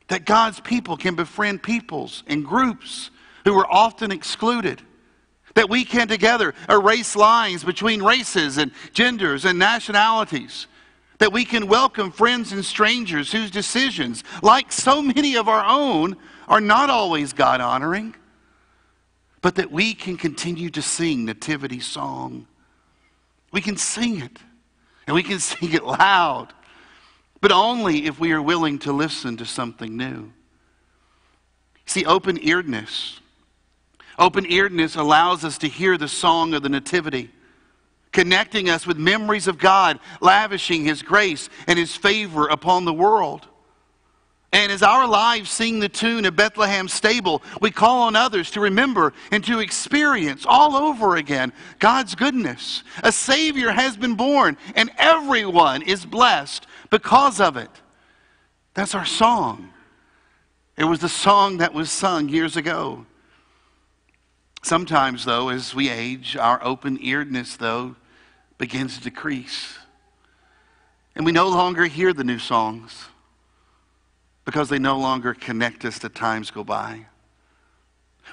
that 0.08 0.24
God's 0.24 0.58
people 0.58 0.96
can 0.96 1.14
befriend 1.14 1.62
peoples 1.62 2.24
and 2.26 2.44
groups 2.44 3.12
who 3.44 3.56
are 3.56 3.72
often 3.72 4.10
excluded. 4.10 4.82
That 5.54 5.70
we 5.70 5.84
can 5.84 6.08
together 6.08 6.52
erase 6.68 7.14
lines 7.14 7.62
between 7.62 8.02
races 8.02 8.58
and 8.58 8.72
genders 8.94 9.44
and 9.44 9.60
nationalities. 9.60 10.66
That 11.18 11.32
we 11.32 11.44
can 11.44 11.68
welcome 11.68 12.10
friends 12.10 12.50
and 12.50 12.64
strangers 12.64 13.30
whose 13.30 13.52
decisions, 13.52 14.24
like 14.42 14.72
so 14.72 15.00
many 15.00 15.36
of 15.36 15.48
our 15.48 15.64
own, 15.64 16.16
are 16.48 16.60
not 16.60 16.90
always 16.90 17.32
God 17.32 17.60
honoring 17.60 18.16
but 19.42 19.55
that 19.57 19.70
we 19.70 19.94
can 19.94 20.16
continue 20.16 20.70
to 20.70 20.83
sing 20.83 21.24
Nativity 21.24 21.81
song. 21.81 22.46
We 23.53 23.61
can 23.61 23.76
sing 23.76 24.20
it, 24.20 24.38
and 25.07 25.14
we 25.14 25.22
can 25.22 25.38
sing 25.50 25.72
it 25.72 25.85
loud. 25.85 26.53
but 27.40 27.53
only 27.53 28.05
if 28.07 28.20
we 28.20 28.33
are 28.33 28.42
willing 28.42 28.79
to 28.81 28.92
listen 28.92 29.37
to 29.38 29.46
something 29.46 29.96
new. 29.96 30.31
See, 31.87 32.05
open 32.05 32.37
earedness. 32.38 33.18
Open 34.18 34.44
earedness 34.44 34.96
allows 34.96 35.44
us 35.44 35.57
to 35.59 35.68
hear 35.68 35.96
the 35.96 36.07
song 36.07 36.53
of 36.53 36.62
the 36.62 36.68
Nativity, 36.68 37.31
connecting 38.12 38.68
us 38.68 38.87
with 38.87 38.98
memories 38.98 39.48
of 39.48 39.59
God, 39.59 39.98
lavishing 40.20 40.85
His 40.85 41.03
grace 41.03 41.48
and 41.66 41.79
His 41.79 41.96
favor 41.96 42.46
upon 42.46 42.85
the 42.85 42.92
world. 42.92 43.46
And 44.52 44.72
as 44.72 44.82
our 44.82 45.06
lives 45.06 45.48
sing 45.48 45.78
the 45.78 45.88
tune 45.88 46.24
of 46.24 46.34
Bethlehem 46.34 46.88
Stable, 46.88 47.42
we 47.60 47.70
call 47.70 48.02
on 48.02 48.16
others 48.16 48.50
to 48.52 48.60
remember 48.60 49.12
and 49.30 49.44
to 49.44 49.60
experience 49.60 50.44
all 50.44 50.74
over 50.74 51.14
again 51.16 51.52
God's 51.78 52.16
goodness. 52.16 52.82
A 53.04 53.12
Savior 53.12 53.70
has 53.70 53.96
been 53.96 54.16
born, 54.16 54.56
and 54.74 54.90
everyone 54.98 55.82
is 55.82 56.04
blessed 56.04 56.66
because 56.90 57.40
of 57.40 57.56
it. 57.56 57.70
That's 58.74 58.94
our 58.94 59.06
song. 59.06 59.70
It 60.76 60.84
was 60.84 60.98
the 60.98 61.08
song 61.08 61.58
that 61.58 61.72
was 61.72 61.90
sung 61.90 62.28
years 62.28 62.56
ago. 62.56 63.06
Sometimes, 64.62 65.24
though, 65.24 65.48
as 65.48 65.76
we 65.76 65.88
age, 65.88 66.36
our 66.36 66.62
open 66.64 66.98
earedness, 66.98 67.56
though, 67.56 67.94
begins 68.58 68.98
to 68.98 69.04
decrease. 69.04 69.78
And 71.14 71.24
we 71.24 71.30
no 71.30 71.48
longer 71.48 71.84
hear 71.84 72.12
the 72.12 72.24
new 72.24 72.38
songs 72.38 73.09
because 74.44 74.68
they 74.68 74.79
no 74.79 74.98
longer 74.98 75.35
connect 75.35 75.85
us 75.85 75.98
to 76.00 76.09
times 76.09 76.50
go 76.50 76.64
by. 76.64 77.07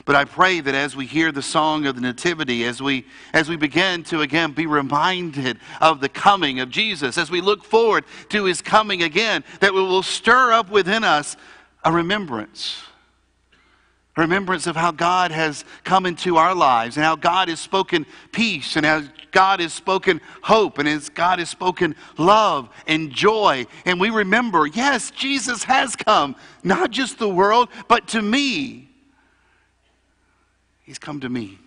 But 0.06 0.16
I 0.16 0.26
pray 0.26 0.60
that 0.60 0.76
as 0.76 0.96
we 0.96 1.06
hear 1.06 1.32
the 1.32 1.42
song 1.42 1.86
of 1.86 1.96
the 1.96 2.02
Nativity, 2.02 2.66
as 2.66 2.82
we, 2.82 3.06
as 3.34 3.50
we 3.50 3.56
begin 3.56 4.04
to 4.06 4.22
again 4.22 4.52
be 4.52 4.66
reminded 4.66 5.58
of 5.82 6.02
the 6.02 6.10
coming 6.10 6.60
of 6.60 6.70
Jesus, 6.70 7.18
as 7.18 7.32
we 7.32 7.42
look 7.42 7.64
forward 7.64 8.06
to 8.30 8.46
his 8.46 8.62
coming 8.62 9.04
again, 9.04 9.44
that 9.60 9.74
we 9.74 9.82
will 9.82 10.04
stir 10.04 10.52
up 10.52 10.70
within 10.70 11.04
us 11.04 11.36
a 11.84 11.92
remembrance. 11.92 12.84
Remembrance 14.18 14.66
of 14.66 14.76
how 14.76 14.92
God 14.92 15.32
has 15.32 15.64
come 15.84 16.08
into 16.08 16.38
our 16.38 16.56
lives 16.56 16.98
and 16.98 17.06
how 17.06 17.16
God 17.16 17.50
has 17.50 17.60
spoken 17.60 18.06
peace 18.32 18.76
and 18.76 18.84
how 18.84 19.04
God 19.32 19.60
has 19.60 19.72
spoken 19.72 20.20
hope 20.42 20.80
and 20.80 20.90
as 20.90 21.10
God 21.10 21.38
has 21.38 21.52
spoken 21.52 21.96
love 22.18 22.68
and 22.88 23.12
joy. 23.12 23.68
And 23.86 24.02
we 24.02 24.10
remember, 24.10 24.66
yes, 24.66 25.12
Jesus 25.12 25.64
has 25.66 25.96
come, 25.96 26.36
not 26.64 26.90
just 26.90 27.20
the 27.20 27.30
world, 27.30 27.70
but 27.88 28.08
to 28.10 28.22
me. 28.22 28.90
He's 30.82 30.98
come 30.98 31.20
to 31.20 31.30
me. 31.30 31.60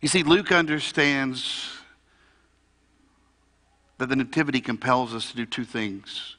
You 0.00 0.08
see, 0.08 0.22
Luke 0.22 0.52
understands 0.52 1.68
that 3.98 4.08
the 4.08 4.16
Nativity 4.16 4.60
compels 4.60 5.14
us 5.14 5.30
to 5.30 5.36
do 5.36 5.46
two 5.46 5.64
things. 5.64 6.33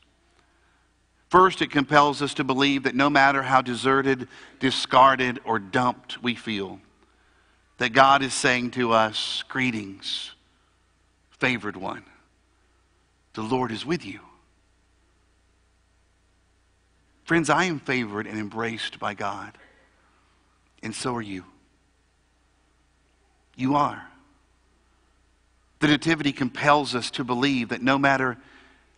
First, 1.36 1.62
it 1.62 1.70
compels 1.70 2.22
us 2.22 2.34
to 2.36 2.46
believe 2.46 2.84
that 2.84 2.96
no 2.96 3.10
matter 3.10 3.44
how 3.44 3.62
deserted, 3.62 4.30
discarded, 4.62 5.42
or 5.44 5.60
dumped 5.60 6.24
we 6.24 6.34
feel, 6.34 6.80
that 7.78 7.90
God 7.90 8.24
is 8.24 8.34
saying 8.34 8.72
to 8.72 8.94
us, 8.94 9.44
Greetings, 9.50 10.32
favored 11.32 11.76
one. 11.76 12.06
The 13.34 13.42
Lord 13.42 13.74
is 13.74 13.86
with 13.86 14.06
you. 14.06 14.22
Friends, 17.26 17.50
I 17.50 17.66
am 17.66 17.82
favored 17.82 18.28
and 18.28 18.40
embraced 18.40 18.98
by 18.98 19.14
God 19.14 19.58
and 20.82 20.96
so 20.96 21.16
are 21.16 21.22
you. 21.22 21.44
You 23.58 23.76
are. 23.76 24.08
The 25.80 25.88
Nativity 25.88 26.32
compels 26.32 26.96
us 26.96 27.12
to 27.12 27.26
believe 27.26 27.68
that 27.70 27.82
no 27.82 27.98
matter 27.98 28.38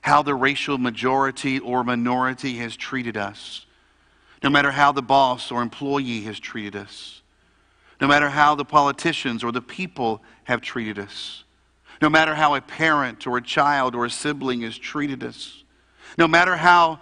how 0.02 0.22
the 0.22 0.36
racial 0.36 0.78
majority 0.78 1.60
or 1.60 1.84
minority 1.84 2.58
has 2.58 2.76
treated 2.76 3.18
us, 3.18 3.66
no 4.44 4.50
matter 4.50 4.72
how 4.72 4.92
the 4.92 5.02
boss 5.02 5.52
or 5.52 5.62
employee 5.62 6.22
has 6.22 6.40
treated 6.40 6.76
us, 6.76 7.22
no 8.00 8.08
matter 8.08 8.30
how 8.30 8.56
the 8.56 8.66
politicians 8.66 9.44
or 9.44 9.52
the 9.52 9.62
people 9.62 10.22
have 10.44 10.62
treated 10.62 11.00
us, 11.00 11.44
no 12.02 12.10
matter 12.10 12.36
how 12.36 12.56
a 12.56 12.62
parent 12.62 13.26
or 13.26 13.38
a 13.38 13.42
child 13.42 13.96
or 13.96 14.06
a 14.06 14.10
sibling 14.10 14.62
has 14.62 14.78
treated 14.78 15.24
us, 15.24 15.64
no 16.18 16.28
matter 16.28 16.56
how 16.56 17.00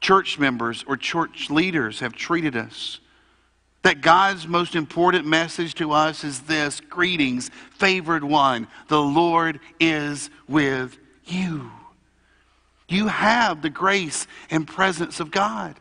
church 0.00 0.38
members 0.38 0.84
or 0.86 0.96
church 0.96 1.50
leaders 1.50 2.00
have 2.00 2.12
treated 2.12 2.56
us, 2.56 3.00
that 3.82 4.00
God's 4.00 4.48
most 4.48 4.74
important 4.74 5.26
message 5.26 5.74
to 5.74 5.92
us 5.92 6.24
is 6.24 6.40
this 6.40 6.80
Greetings, 6.80 7.50
favored 7.70 8.24
one, 8.24 8.66
the 8.88 9.00
Lord 9.00 9.60
is 9.78 10.30
with 10.48 10.98
you. 11.24 11.70
You 12.88 13.08
have 13.08 13.62
the 13.62 13.70
grace 13.70 14.26
and 14.50 14.66
presence 14.66 15.20
of 15.20 15.30
God. 15.30 15.76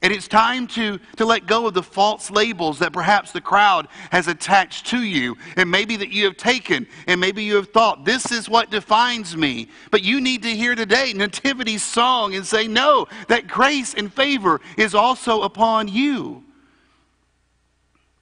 And 0.00 0.12
it's 0.12 0.28
time 0.28 0.68
to, 0.68 1.00
to 1.16 1.24
let 1.24 1.46
go 1.46 1.66
of 1.66 1.74
the 1.74 1.82
false 1.82 2.30
labels 2.30 2.78
that 2.78 2.92
perhaps 2.92 3.32
the 3.32 3.40
crowd 3.40 3.88
has 4.10 4.28
attached 4.28 4.86
to 4.86 5.02
you, 5.02 5.36
and 5.56 5.68
maybe 5.68 5.96
that 5.96 6.10
you 6.10 6.24
have 6.26 6.36
taken, 6.36 6.86
and 7.08 7.20
maybe 7.20 7.42
you 7.42 7.56
have 7.56 7.70
thought, 7.70 8.04
this 8.04 8.30
is 8.30 8.48
what 8.48 8.70
defines 8.70 9.36
me. 9.36 9.68
But 9.90 10.04
you 10.04 10.20
need 10.20 10.42
to 10.44 10.50
hear 10.50 10.76
today 10.76 11.12
Nativity's 11.14 11.82
song 11.82 12.36
and 12.36 12.46
say, 12.46 12.68
no, 12.68 13.08
that 13.26 13.48
grace 13.48 13.92
and 13.94 14.12
favor 14.12 14.60
is 14.76 14.94
also 14.94 15.42
upon 15.42 15.88
you. 15.88 16.44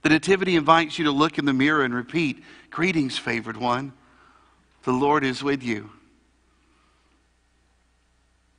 The 0.01 0.09
Nativity 0.09 0.57
invites 0.57 0.99
you 0.99 1.05
to 1.05 1.11
look 1.11 1.38
in 1.38 1.44
the 1.44 1.53
mirror 1.53 1.85
and 1.85 1.92
repeat, 1.94 2.42
Greetings, 2.70 3.18
favored 3.18 3.57
one. 3.57 3.92
The 4.85 4.92
Lord 4.92 5.25
is 5.25 5.42
with 5.42 5.62
you. 5.62 5.90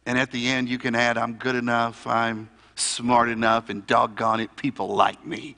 And 0.08 0.17
at 0.17 0.32
the 0.32 0.48
end, 0.48 0.70
you 0.70 0.78
can 0.78 0.96
add, 0.96 1.17
I'm 1.17 1.34
good 1.34 1.56
enough, 1.56 2.08
I'm 2.08 2.50
smart 2.76 3.28
enough, 3.28 3.70
and 3.70 3.86
doggone 3.86 4.39
it, 4.39 4.56
people 4.56 4.88
like 4.96 5.24
me. 5.26 5.56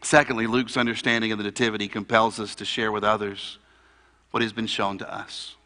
Secondly, 0.00 0.46
Luke's 0.46 0.76
understanding 0.76 1.32
of 1.32 1.38
the 1.38 1.44
Nativity 1.44 1.88
compels 1.88 2.38
us 2.38 2.54
to 2.54 2.64
share 2.64 2.92
with 2.92 3.02
others 3.02 3.58
what 4.30 4.44
has 4.44 4.52
been 4.52 4.68
shown 4.68 4.96
to 4.98 5.12
us. 5.12 5.56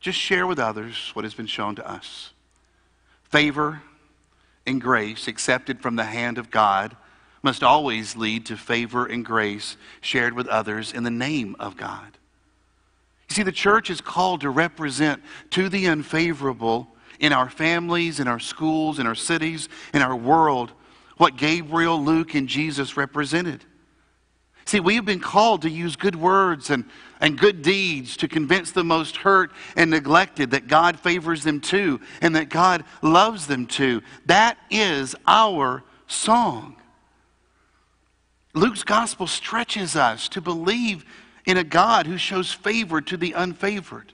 Just 0.00 0.18
share 0.18 0.46
with 0.46 0.58
others 0.58 1.10
what 1.12 1.26
has 1.26 1.34
been 1.34 1.46
shown 1.46 1.76
to 1.76 1.86
us 1.86 2.32
favor 3.24 3.82
and 4.66 4.80
grace 4.80 5.28
accepted 5.28 5.82
from 5.82 5.96
the 5.96 6.04
hand 6.04 6.38
of 6.38 6.50
God 6.50 6.96
must 7.46 7.62
always 7.62 8.16
lead 8.16 8.44
to 8.44 8.56
favor 8.56 9.06
and 9.06 9.24
grace 9.24 9.76
shared 10.00 10.32
with 10.32 10.48
others 10.48 10.92
in 10.92 11.04
the 11.04 11.10
name 11.12 11.54
of 11.60 11.76
God. 11.76 12.18
You 13.30 13.36
see, 13.36 13.44
the 13.44 13.52
church 13.52 13.88
is 13.88 14.00
called 14.00 14.40
to 14.40 14.50
represent 14.50 15.22
to 15.50 15.68
the 15.68 15.86
unfavorable 15.86 16.88
in 17.20 17.32
our 17.32 17.48
families, 17.48 18.18
in 18.18 18.26
our 18.26 18.40
schools, 18.40 18.98
in 18.98 19.06
our 19.06 19.14
cities, 19.14 19.68
in 19.94 20.02
our 20.02 20.16
world, 20.16 20.72
what 21.18 21.36
Gabriel, 21.36 22.02
Luke, 22.02 22.34
and 22.34 22.48
Jesus 22.48 22.96
represented. 22.96 23.64
See, 24.64 24.80
we 24.80 24.96
have 24.96 25.04
been 25.04 25.20
called 25.20 25.62
to 25.62 25.70
use 25.70 25.94
good 25.94 26.16
words 26.16 26.70
and, 26.70 26.84
and 27.20 27.38
good 27.38 27.62
deeds 27.62 28.16
to 28.16 28.26
convince 28.26 28.72
the 28.72 28.82
most 28.82 29.18
hurt 29.18 29.52
and 29.76 29.88
neglected 29.88 30.50
that 30.50 30.66
God 30.66 30.98
favors 30.98 31.44
them 31.44 31.60
too 31.60 32.00
and 32.20 32.34
that 32.34 32.48
God 32.48 32.82
loves 33.02 33.46
them 33.46 33.66
too. 33.66 34.02
That 34.24 34.58
is 34.68 35.14
our 35.28 35.84
song. 36.08 36.76
Luke's 38.56 38.84
gospel 38.84 39.26
stretches 39.26 39.96
us 39.96 40.30
to 40.30 40.40
believe 40.40 41.04
in 41.44 41.58
a 41.58 41.64
God 41.64 42.06
who 42.06 42.16
shows 42.16 42.52
favor 42.52 43.02
to 43.02 43.16
the 43.18 43.32
unfavored, 43.32 44.08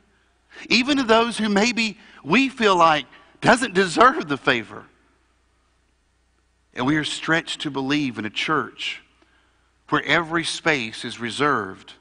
even 0.68 0.96
to 0.96 1.04
those 1.04 1.38
who 1.38 1.48
maybe 1.48 1.96
we 2.24 2.48
feel 2.48 2.76
like 2.76 3.06
doesn't 3.40 3.72
deserve 3.72 4.28
the 4.28 4.36
favor. 4.36 4.84
And 6.74 6.86
we 6.86 6.96
are 6.96 7.04
stretched 7.04 7.60
to 7.60 7.70
believe 7.70 8.18
in 8.18 8.24
a 8.24 8.30
church 8.30 9.00
where 9.90 10.04
every 10.04 10.44
space 10.44 11.04
is 11.04 11.20
reserved 11.20 11.92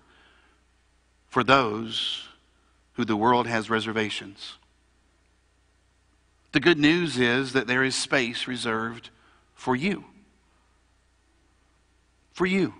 for 1.27 1.43
those 1.43 2.27
who 2.93 3.05
the 3.05 3.15
world 3.15 3.45
has 3.45 3.69
reservations. 3.69 4.55
The 6.53 6.59
good 6.59 6.79
news 6.79 7.19
is 7.19 7.53
that 7.53 7.67
there 7.67 7.83
is 7.83 7.93
space 7.93 8.47
reserved 8.47 9.11
for 9.53 9.75
you. 9.75 10.05
For 12.33 12.45
you. 12.45 12.73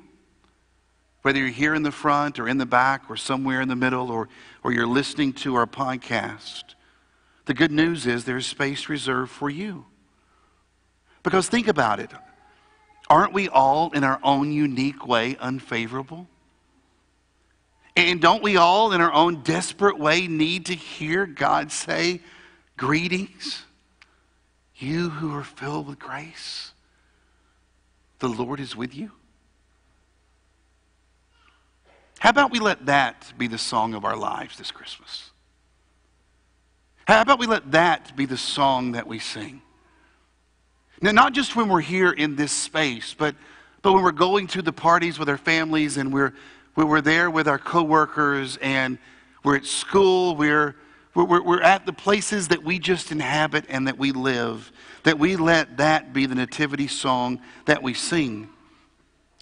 Whether 1.21 1.39
you're 1.39 1.49
here 1.49 1.75
in 1.75 1.83
the 1.83 1.91
front 1.91 2.39
or 2.39 2.47
in 2.47 2.57
the 2.57 2.65
back 2.65 3.03
or 3.09 3.15
somewhere 3.15 3.61
in 3.61 3.67
the 3.67 3.75
middle 3.75 4.09
or, 4.09 4.27
or 4.63 4.71
you're 4.71 4.87
listening 4.87 5.33
to 5.33 5.55
our 5.55 5.67
podcast, 5.67 6.63
the 7.45 7.53
good 7.53 7.71
news 7.71 8.07
is 8.07 8.25
there's 8.25 8.47
space 8.47 8.89
reserved 8.89 9.31
for 9.31 9.49
you. 9.49 9.85
Because 11.23 11.47
think 11.47 11.67
about 11.67 11.99
it. 11.99 12.11
Aren't 13.09 13.33
we 13.33 13.49
all, 13.49 13.91
in 13.91 14.03
our 14.03 14.19
own 14.23 14.51
unique 14.51 15.05
way, 15.05 15.35
unfavorable? 15.39 16.27
And 17.95 18.21
don't 18.21 18.41
we 18.41 18.57
all, 18.57 18.93
in 18.93 19.01
our 19.01 19.11
own 19.11 19.43
desperate 19.43 19.99
way, 19.99 20.27
need 20.27 20.67
to 20.67 20.73
hear 20.73 21.25
God 21.25 21.71
say, 21.71 22.21
Greetings, 22.77 23.63
you 24.75 25.09
who 25.09 25.35
are 25.35 25.43
filled 25.43 25.87
with 25.87 25.99
grace? 25.99 26.71
The 28.19 28.29
Lord 28.29 28.59
is 28.59 28.75
with 28.75 28.95
you. 28.95 29.11
How 32.21 32.29
about 32.29 32.51
we 32.51 32.59
let 32.59 32.85
that 32.85 33.33
be 33.35 33.47
the 33.47 33.57
song 33.57 33.95
of 33.95 34.05
our 34.05 34.15
lives 34.15 34.55
this 34.55 34.69
Christmas? 34.69 35.31
How 37.07 37.19
about 37.21 37.39
we 37.39 37.47
let 37.47 37.71
that 37.71 38.15
be 38.15 38.27
the 38.27 38.37
song 38.37 38.91
that 38.91 39.07
we 39.07 39.17
sing? 39.17 39.63
Now, 41.01 41.09
not 41.13 41.33
just 41.33 41.55
when 41.55 41.67
we're 41.67 41.81
here 41.81 42.11
in 42.11 42.35
this 42.35 42.51
space, 42.51 43.15
but, 43.17 43.33
but 43.81 43.93
when 43.93 44.03
we're 44.03 44.11
going 44.11 44.45
to 44.49 44.61
the 44.61 44.71
parties 44.71 45.17
with 45.17 45.29
our 45.29 45.37
families 45.39 45.97
and 45.97 46.13
we're, 46.13 46.35
when 46.75 46.87
we're 46.89 47.01
there 47.01 47.31
with 47.31 47.47
our 47.47 47.57
coworkers 47.57 48.55
and 48.57 48.99
we're 49.43 49.55
at 49.55 49.65
school, 49.65 50.35
we're, 50.35 50.75
we're, 51.15 51.41
we're 51.41 51.63
at 51.63 51.87
the 51.87 51.93
places 51.93 52.49
that 52.49 52.63
we 52.63 52.77
just 52.77 53.11
inhabit 53.11 53.65
and 53.67 53.87
that 53.87 53.97
we 53.97 54.11
live, 54.11 54.71
that 55.01 55.17
we 55.17 55.37
let 55.37 55.77
that 55.77 56.13
be 56.13 56.27
the 56.27 56.35
nativity 56.35 56.87
song 56.87 57.41
that 57.65 57.81
we 57.81 57.95
sing. 57.95 58.47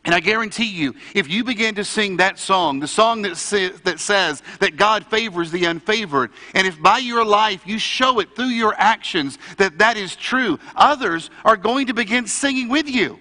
And 0.10 0.16
I 0.16 0.22
guarantee 0.22 0.66
you, 0.66 0.96
if 1.14 1.30
you 1.30 1.44
begin 1.44 1.76
to 1.76 1.84
sing 1.84 2.18
that 2.18 2.40
song, 2.40 2.80
the 2.80 2.88
song 2.88 3.22
that, 3.22 3.38
say, 3.38 3.70
that 3.70 4.00
says 4.00 4.42
that 4.60 4.76
God 4.76 5.06
favors 5.06 5.52
the 5.52 5.66
unfavored, 5.66 6.32
and 6.56 6.66
if 6.66 6.82
by 6.82 6.98
your 6.98 7.24
life 7.24 7.62
you 7.68 7.78
show 7.78 8.18
it 8.18 8.36
through 8.36 8.46
your 8.48 8.74
actions 8.76 9.38
that 9.58 9.78
that 9.78 9.98
is 9.98 10.16
true, 10.16 10.58
others 10.76 11.30
are 11.46 11.56
going 11.56 11.86
to 11.86 11.94
begin 11.94 12.26
singing 12.26 12.70
with 12.70 12.90
you. 12.90 13.20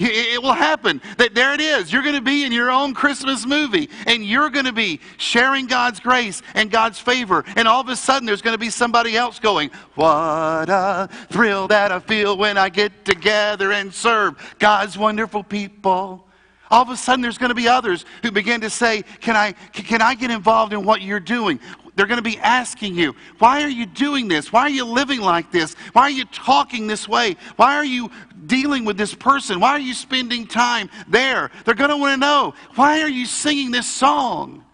It 0.00 0.40
will 0.40 0.52
happen 0.52 1.02
that 1.16 1.34
there 1.34 1.52
it 1.54 1.60
is. 1.60 1.92
You're 1.92 2.02
going 2.02 2.14
to 2.14 2.20
be 2.20 2.44
in 2.44 2.52
your 2.52 2.70
own 2.70 2.94
Christmas 2.94 3.44
movie 3.44 3.90
and 4.06 4.24
you're 4.24 4.48
going 4.48 4.66
to 4.66 4.72
be 4.72 5.00
sharing 5.16 5.66
God's 5.66 5.98
grace 5.98 6.40
and 6.54 6.70
God's 6.70 7.00
favor. 7.00 7.44
And 7.56 7.66
all 7.66 7.80
of 7.80 7.88
a 7.88 7.96
sudden, 7.96 8.24
there's 8.24 8.42
going 8.42 8.54
to 8.54 8.58
be 8.58 8.70
somebody 8.70 9.16
else 9.16 9.40
going, 9.40 9.70
What 9.96 10.68
a 10.68 11.08
thrill 11.30 11.66
that 11.68 11.90
I 11.90 11.98
feel 11.98 12.36
when 12.36 12.56
I 12.56 12.68
get 12.68 13.04
together 13.04 13.72
and 13.72 13.92
serve 13.92 14.56
God's 14.60 14.96
wonderful 14.96 15.42
people. 15.42 16.24
All 16.70 16.82
of 16.82 16.90
a 16.90 16.96
sudden, 16.96 17.22
there's 17.22 17.38
going 17.38 17.48
to 17.48 17.54
be 17.54 17.66
others 17.66 18.04
who 18.22 18.30
begin 18.30 18.60
to 18.60 18.70
say, 18.70 19.02
Can 19.20 19.34
I, 19.34 19.52
can 19.72 20.00
I 20.00 20.14
get 20.14 20.30
involved 20.30 20.72
in 20.72 20.84
what 20.84 21.02
you're 21.02 21.18
doing? 21.18 21.58
They're 21.98 22.06
going 22.06 22.18
to 22.18 22.22
be 22.22 22.38
asking 22.38 22.94
you, 22.94 23.16
why 23.40 23.64
are 23.64 23.68
you 23.68 23.84
doing 23.84 24.28
this? 24.28 24.52
Why 24.52 24.60
are 24.60 24.70
you 24.70 24.84
living 24.84 25.20
like 25.20 25.50
this? 25.50 25.74
Why 25.94 26.02
are 26.02 26.10
you 26.10 26.26
talking 26.26 26.86
this 26.86 27.08
way? 27.08 27.34
Why 27.56 27.74
are 27.74 27.84
you 27.84 28.08
dealing 28.46 28.84
with 28.84 28.96
this 28.96 29.16
person? 29.16 29.58
Why 29.58 29.70
are 29.70 29.80
you 29.80 29.94
spending 29.94 30.46
time 30.46 30.90
there? 31.08 31.50
They're 31.64 31.74
going 31.74 31.90
to 31.90 31.96
want 31.96 32.12
to 32.14 32.16
know, 32.16 32.54
why 32.76 33.00
are 33.00 33.08
you 33.08 33.26
singing 33.26 33.72
this 33.72 33.88
song? 33.88 34.64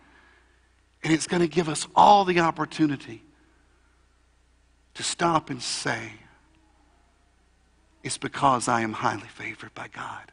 And 1.02 1.14
it's 1.14 1.26
going 1.26 1.40
to 1.40 1.48
give 1.48 1.70
us 1.70 1.88
all 1.96 2.26
the 2.26 2.40
opportunity 2.40 3.22
to 4.92 5.02
stop 5.02 5.48
and 5.48 5.62
say, 5.62 6.12
it's 8.02 8.18
because 8.18 8.68
I 8.68 8.82
am 8.82 8.92
highly 8.92 9.28
favored 9.28 9.72
by 9.72 9.88
God. 9.88 10.30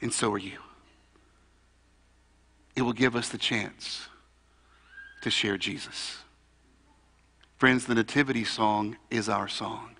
And 0.00 0.12
so 0.12 0.32
are 0.32 0.38
you. 0.38 0.60
It 2.76 2.82
will 2.82 2.92
give 2.92 3.16
us 3.16 3.30
the 3.30 3.38
chance 3.38 4.06
to 5.22 5.30
share 5.30 5.56
Jesus. 5.56 6.18
Friends, 7.56 7.86
the 7.86 7.94
Nativity 7.94 8.44
song 8.44 8.96
is 9.10 9.28
our 9.28 9.48
song 9.48 9.96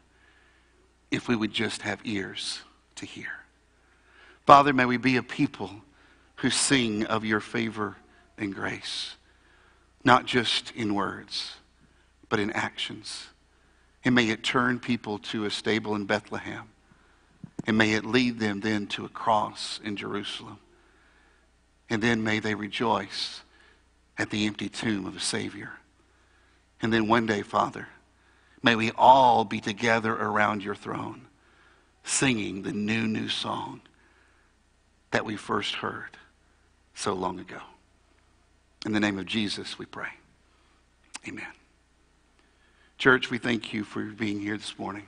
if 1.10 1.28
we 1.28 1.36
would 1.36 1.52
just 1.52 1.82
have 1.82 2.00
ears 2.04 2.60
to 2.96 3.06
hear. 3.06 3.28
Father, 4.46 4.72
may 4.72 4.84
we 4.84 4.96
be 4.96 5.16
a 5.16 5.22
people 5.22 5.70
who 6.36 6.50
sing 6.50 7.06
of 7.06 7.24
your 7.24 7.40
favor 7.40 7.96
and 8.36 8.54
grace, 8.54 9.14
not 10.04 10.26
just 10.26 10.72
in 10.72 10.94
words, 10.94 11.52
but 12.28 12.40
in 12.40 12.50
actions. 12.50 13.28
And 14.04 14.14
may 14.14 14.30
it 14.30 14.42
turn 14.42 14.80
people 14.80 15.18
to 15.18 15.44
a 15.44 15.50
stable 15.50 15.94
in 15.94 16.06
Bethlehem. 16.06 16.68
And 17.64 17.78
may 17.78 17.92
it 17.92 18.04
lead 18.04 18.40
them 18.40 18.60
then 18.60 18.88
to 18.88 19.04
a 19.04 19.08
cross 19.08 19.78
in 19.84 19.94
Jerusalem. 19.94 20.58
And 21.88 22.02
then 22.02 22.24
may 22.24 22.40
they 22.40 22.56
rejoice 22.56 23.42
at 24.22 24.30
the 24.30 24.46
empty 24.46 24.68
tomb 24.68 25.04
of 25.04 25.14
the 25.14 25.20
Savior. 25.20 25.72
And 26.80 26.92
then 26.92 27.08
one 27.08 27.26
day, 27.26 27.42
Father, 27.42 27.88
may 28.62 28.76
we 28.76 28.92
all 28.92 29.44
be 29.44 29.60
together 29.60 30.12
around 30.12 30.62
your 30.62 30.76
throne, 30.76 31.22
singing 32.04 32.62
the 32.62 32.72
new, 32.72 33.08
new 33.08 33.28
song 33.28 33.80
that 35.10 35.24
we 35.24 35.34
first 35.34 35.74
heard 35.74 36.16
so 36.94 37.14
long 37.14 37.40
ago. 37.40 37.58
In 38.86 38.92
the 38.92 39.00
name 39.00 39.18
of 39.18 39.26
Jesus, 39.26 39.76
we 39.76 39.86
pray. 39.86 40.10
Amen. 41.26 41.44
Church, 42.98 43.28
we 43.28 43.38
thank 43.38 43.72
you 43.72 43.82
for 43.82 44.04
being 44.04 44.40
here 44.40 44.56
this 44.56 44.78
morning. 44.78 45.06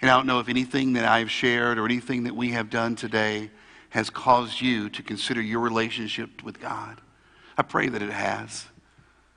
And 0.00 0.10
I 0.10 0.16
don't 0.16 0.26
know 0.26 0.40
if 0.40 0.48
anything 0.48 0.94
that 0.94 1.04
I've 1.04 1.30
shared 1.30 1.76
or 1.76 1.84
anything 1.84 2.24
that 2.24 2.34
we 2.34 2.52
have 2.52 2.70
done 2.70 2.96
today 2.96 3.50
has 3.90 4.08
caused 4.08 4.62
you 4.62 4.88
to 4.88 5.02
consider 5.02 5.42
your 5.42 5.60
relationship 5.60 6.42
with 6.42 6.58
God. 6.58 7.02
I 7.56 7.62
pray 7.62 7.88
that 7.88 8.02
it 8.02 8.10
has. 8.10 8.66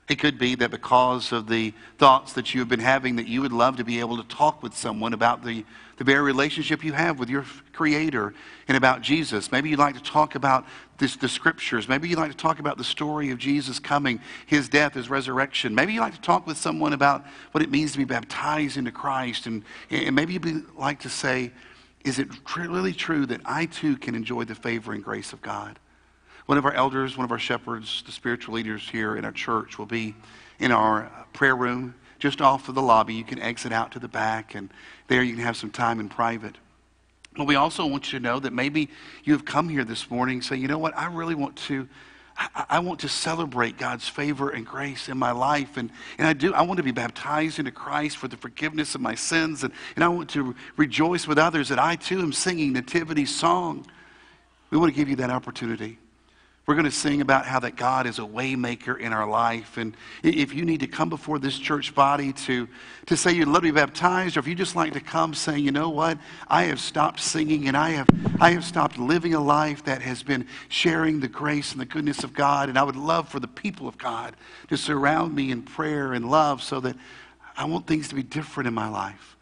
It 0.08 0.18
could 0.18 0.38
be 0.38 0.54
that 0.54 0.70
because 0.70 1.32
of 1.32 1.48
the 1.48 1.74
thoughts 1.98 2.32
that 2.32 2.54
you 2.54 2.60
have 2.60 2.68
been 2.68 2.80
having, 2.80 3.16
that 3.16 3.28
you 3.28 3.42
would 3.42 3.52
love 3.52 3.76
to 3.76 3.84
be 3.84 4.00
able 4.00 4.16
to 4.16 4.22
talk 4.22 4.62
with 4.62 4.74
someone 4.74 5.12
about 5.12 5.44
the, 5.44 5.66
the 5.98 6.04
very 6.04 6.22
relationship 6.22 6.82
you 6.82 6.94
have 6.94 7.18
with 7.18 7.28
your 7.28 7.44
Creator 7.74 8.32
and 8.68 8.76
about 8.76 9.02
Jesus. 9.02 9.52
Maybe 9.52 9.68
you'd 9.68 9.78
like 9.78 9.96
to 9.96 10.02
talk 10.02 10.34
about 10.34 10.64
this, 10.96 11.16
the 11.16 11.28
Scriptures. 11.28 11.88
Maybe 11.88 12.08
you'd 12.08 12.18
like 12.18 12.30
to 12.30 12.36
talk 12.36 12.58
about 12.58 12.78
the 12.78 12.84
story 12.84 13.30
of 13.30 13.38
Jesus 13.38 13.78
coming, 13.78 14.20
His 14.46 14.70
death, 14.70 14.94
His 14.94 15.10
resurrection. 15.10 15.74
Maybe 15.74 15.92
you'd 15.92 16.00
like 16.00 16.14
to 16.14 16.20
talk 16.22 16.46
with 16.46 16.56
someone 16.56 16.94
about 16.94 17.26
what 17.52 17.62
it 17.62 17.70
means 17.70 17.92
to 17.92 17.98
be 17.98 18.04
baptized 18.04 18.78
into 18.78 18.90
Christ. 18.90 19.46
And, 19.46 19.62
and 19.90 20.16
maybe 20.16 20.32
you'd 20.32 20.74
like 20.74 21.00
to 21.00 21.10
say, 21.10 21.52
is 22.04 22.18
it 22.18 22.28
really 22.56 22.94
true 22.94 23.26
that 23.26 23.42
I 23.44 23.66
too 23.66 23.98
can 23.98 24.14
enjoy 24.14 24.44
the 24.44 24.54
favor 24.54 24.92
and 24.92 25.04
grace 25.04 25.34
of 25.34 25.42
God? 25.42 25.78
One 26.48 26.56
of 26.56 26.64
our 26.64 26.72
elders, 26.72 27.14
one 27.14 27.26
of 27.26 27.30
our 27.30 27.38
shepherds, 27.38 28.02
the 28.06 28.10
spiritual 28.10 28.54
leaders 28.54 28.88
here 28.88 29.16
in 29.16 29.26
our 29.26 29.32
church 29.32 29.78
will 29.78 29.84
be 29.84 30.14
in 30.58 30.72
our 30.72 31.12
prayer 31.34 31.54
room 31.54 31.94
just 32.18 32.40
off 32.40 32.70
of 32.70 32.74
the 32.74 32.80
lobby. 32.80 33.12
You 33.12 33.22
can 33.22 33.38
exit 33.38 33.70
out 33.70 33.92
to 33.92 33.98
the 33.98 34.08
back, 34.08 34.54
and 34.54 34.70
there 35.08 35.22
you 35.22 35.34
can 35.34 35.44
have 35.44 35.58
some 35.58 35.70
time 35.70 36.00
in 36.00 36.08
private. 36.08 36.56
But 37.36 37.48
we 37.48 37.56
also 37.56 37.84
want 37.84 38.10
you 38.10 38.18
to 38.18 38.22
know 38.22 38.40
that 38.40 38.54
maybe 38.54 38.88
you 39.24 39.34
have 39.34 39.44
come 39.44 39.68
here 39.68 39.84
this 39.84 40.10
morning 40.10 40.40
saying, 40.40 40.62
you 40.62 40.68
know 40.68 40.78
what, 40.78 40.96
I 40.96 41.12
really 41.12 41.34
want 41.34 41.54
to. 41.66 41.86
I, 42.70 42.78
want 42.78 43.00
to 43.00 43.08
celebrate 43.08 43.78
God's 43.78 44.08
favor 44.08 44.48
and 44.48 44.64
grace 44.64 45.08
in 45.08 45.18
my 45.18 45.32
life. 45.32 45.76
And, 45.76 45.90
and 46.18 46.26
I 46.28 46.34
do. 46.34 46.54
I 46.54 46.62
want 46.62 46.76
to 46.76 46.84
be 46.84 46.92
baptized 46.92 47.58
into 47.58 47.72
Christ 47.72 48.16
for 48.16 48.28
the 48.28 48.36
forgiveness 48.36 48.94
of 48.94 49.00
my 49.00 49.16
sins. 49.16 49.64
And, 49.64 49.72
and 49.96 50.04
I 50.04 50.08
want 50.08 50.30
to 50.30 50.54
rejoice 50.76 51.26
with 51.26 51.36
others 51.36 51.68
that 51.70 51.80
I 51.80 51.96
too 51.96 52.20
am 52.20 52.32
singing 52.32 52.72
Nativity 52.72 53.26
song. 53.26 53.86
We 54.70 54.78
want 54.78 54.94
to 54.94 54.96
give 54.96 55.08
you 55.08 55.16
that 55.16 55.30
opportunity. 55.30 55.98
We're 56.68 56.74
going 56.74 56.84
to 56.84 56.90
sing 56.90 57.22
about 57.22 57.46
how 57.46 57.60
that 57.60 57.76
God 57.76 58.06
is 58.06 58.18
a 58.18 58.22
waymaker 58.22 59.00
in 59.00 59.14
our 59.14 59.26
life. 59.26 59.78
And 59.78 59.96
if 60.22 60.52
you 60.52 60.66
need 60.66 60.80
to 60.80 60.86
come 60.86 61.08
before 61.08 61.38
this 61.38 61.58
church 61.58 61.94
body 61.94 62.34
to, 62.34 62.68
to 63.06 63.16
say 63.16 63.32
you'd 63.32 63.48
love 63.48 63.62
to 63.62 63.68
be 63.68 63.70
baptized, 63.70 64.36
or 64.36 64.40
if 64.40 64.46
you 64.46 64.54
just 64.54 64.76
like 64.76 64.92
to 64.92 65.00
come 65.00 65.32
saying, 65.32 65.64
you 65.64 65.72
know 65.72 65.88
what, 65.88 66.18
I 66.46 66.64
have 66.64 66.78
stopped 66.78 67.20
singing 67.20 67.68
and 67.68 67.76
I 67.76 67.92
have, 67.92 68.06
I 68.38 68.50
have 68.50 68.66
stopped 68.66 68.98
living 68.98 69.32
a 69.32 69.40
life 69.40 69.82
that 69.86 70.02
has 70.02 70.22
been 70.22 70.46
sharing 70.68 71.20
the 71.20 71.26
grace 71.26 71.72
and 71.72 71.80
the 71.80 71.86
goodness 71.86 72.22
of 72.22 72.34
God. 72.34 72.68
And 72.68 72.78
I 72.78 72.82
would 72.82 72.96
love 72.96 73.30
for 73.30 73.40
the 73.40 73.48
people 73.48 73.88
of 73.88 73.96
God 73.96 74.36
to 74.68 74.76
surround 74.76 75.34
me 75.34 75.50
in 75.50 75.62
prayer 75.62 76.12
and 76.12 76.30
love 76.30 76.62
so 76.62 76.80
that 76.80 76.96
I 77.56 77.64
want 77.64 77.86
things 77.86 78.08
to 78.08 78.14
be 78.14 78.22
different 78.22 78.68
in 78.68 78.74
my 78.74 78.90
life. 78.90 79.38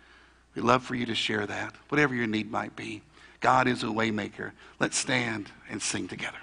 We'd 0.54 0.62
love 0.62 0.84
for 0.84 0.94
you 0.94 1.06
to 1.06 1.14
share 1.16 1.44
that, 1.44 1.74
whatever 1.88 2.14
your 2.14 2.28
need 2.28 2.52
might 2.52 2.76
be. 2.76 3.02
God 3.40 3.66
is 3.66 3.82
a 3.82 3.86
waymaker. 3.86 4.52
Let's 4.78 4.96
stand 4.96 5.50
and 5.68 5.82
sing 5.82 6.06
together. 6.06 6.38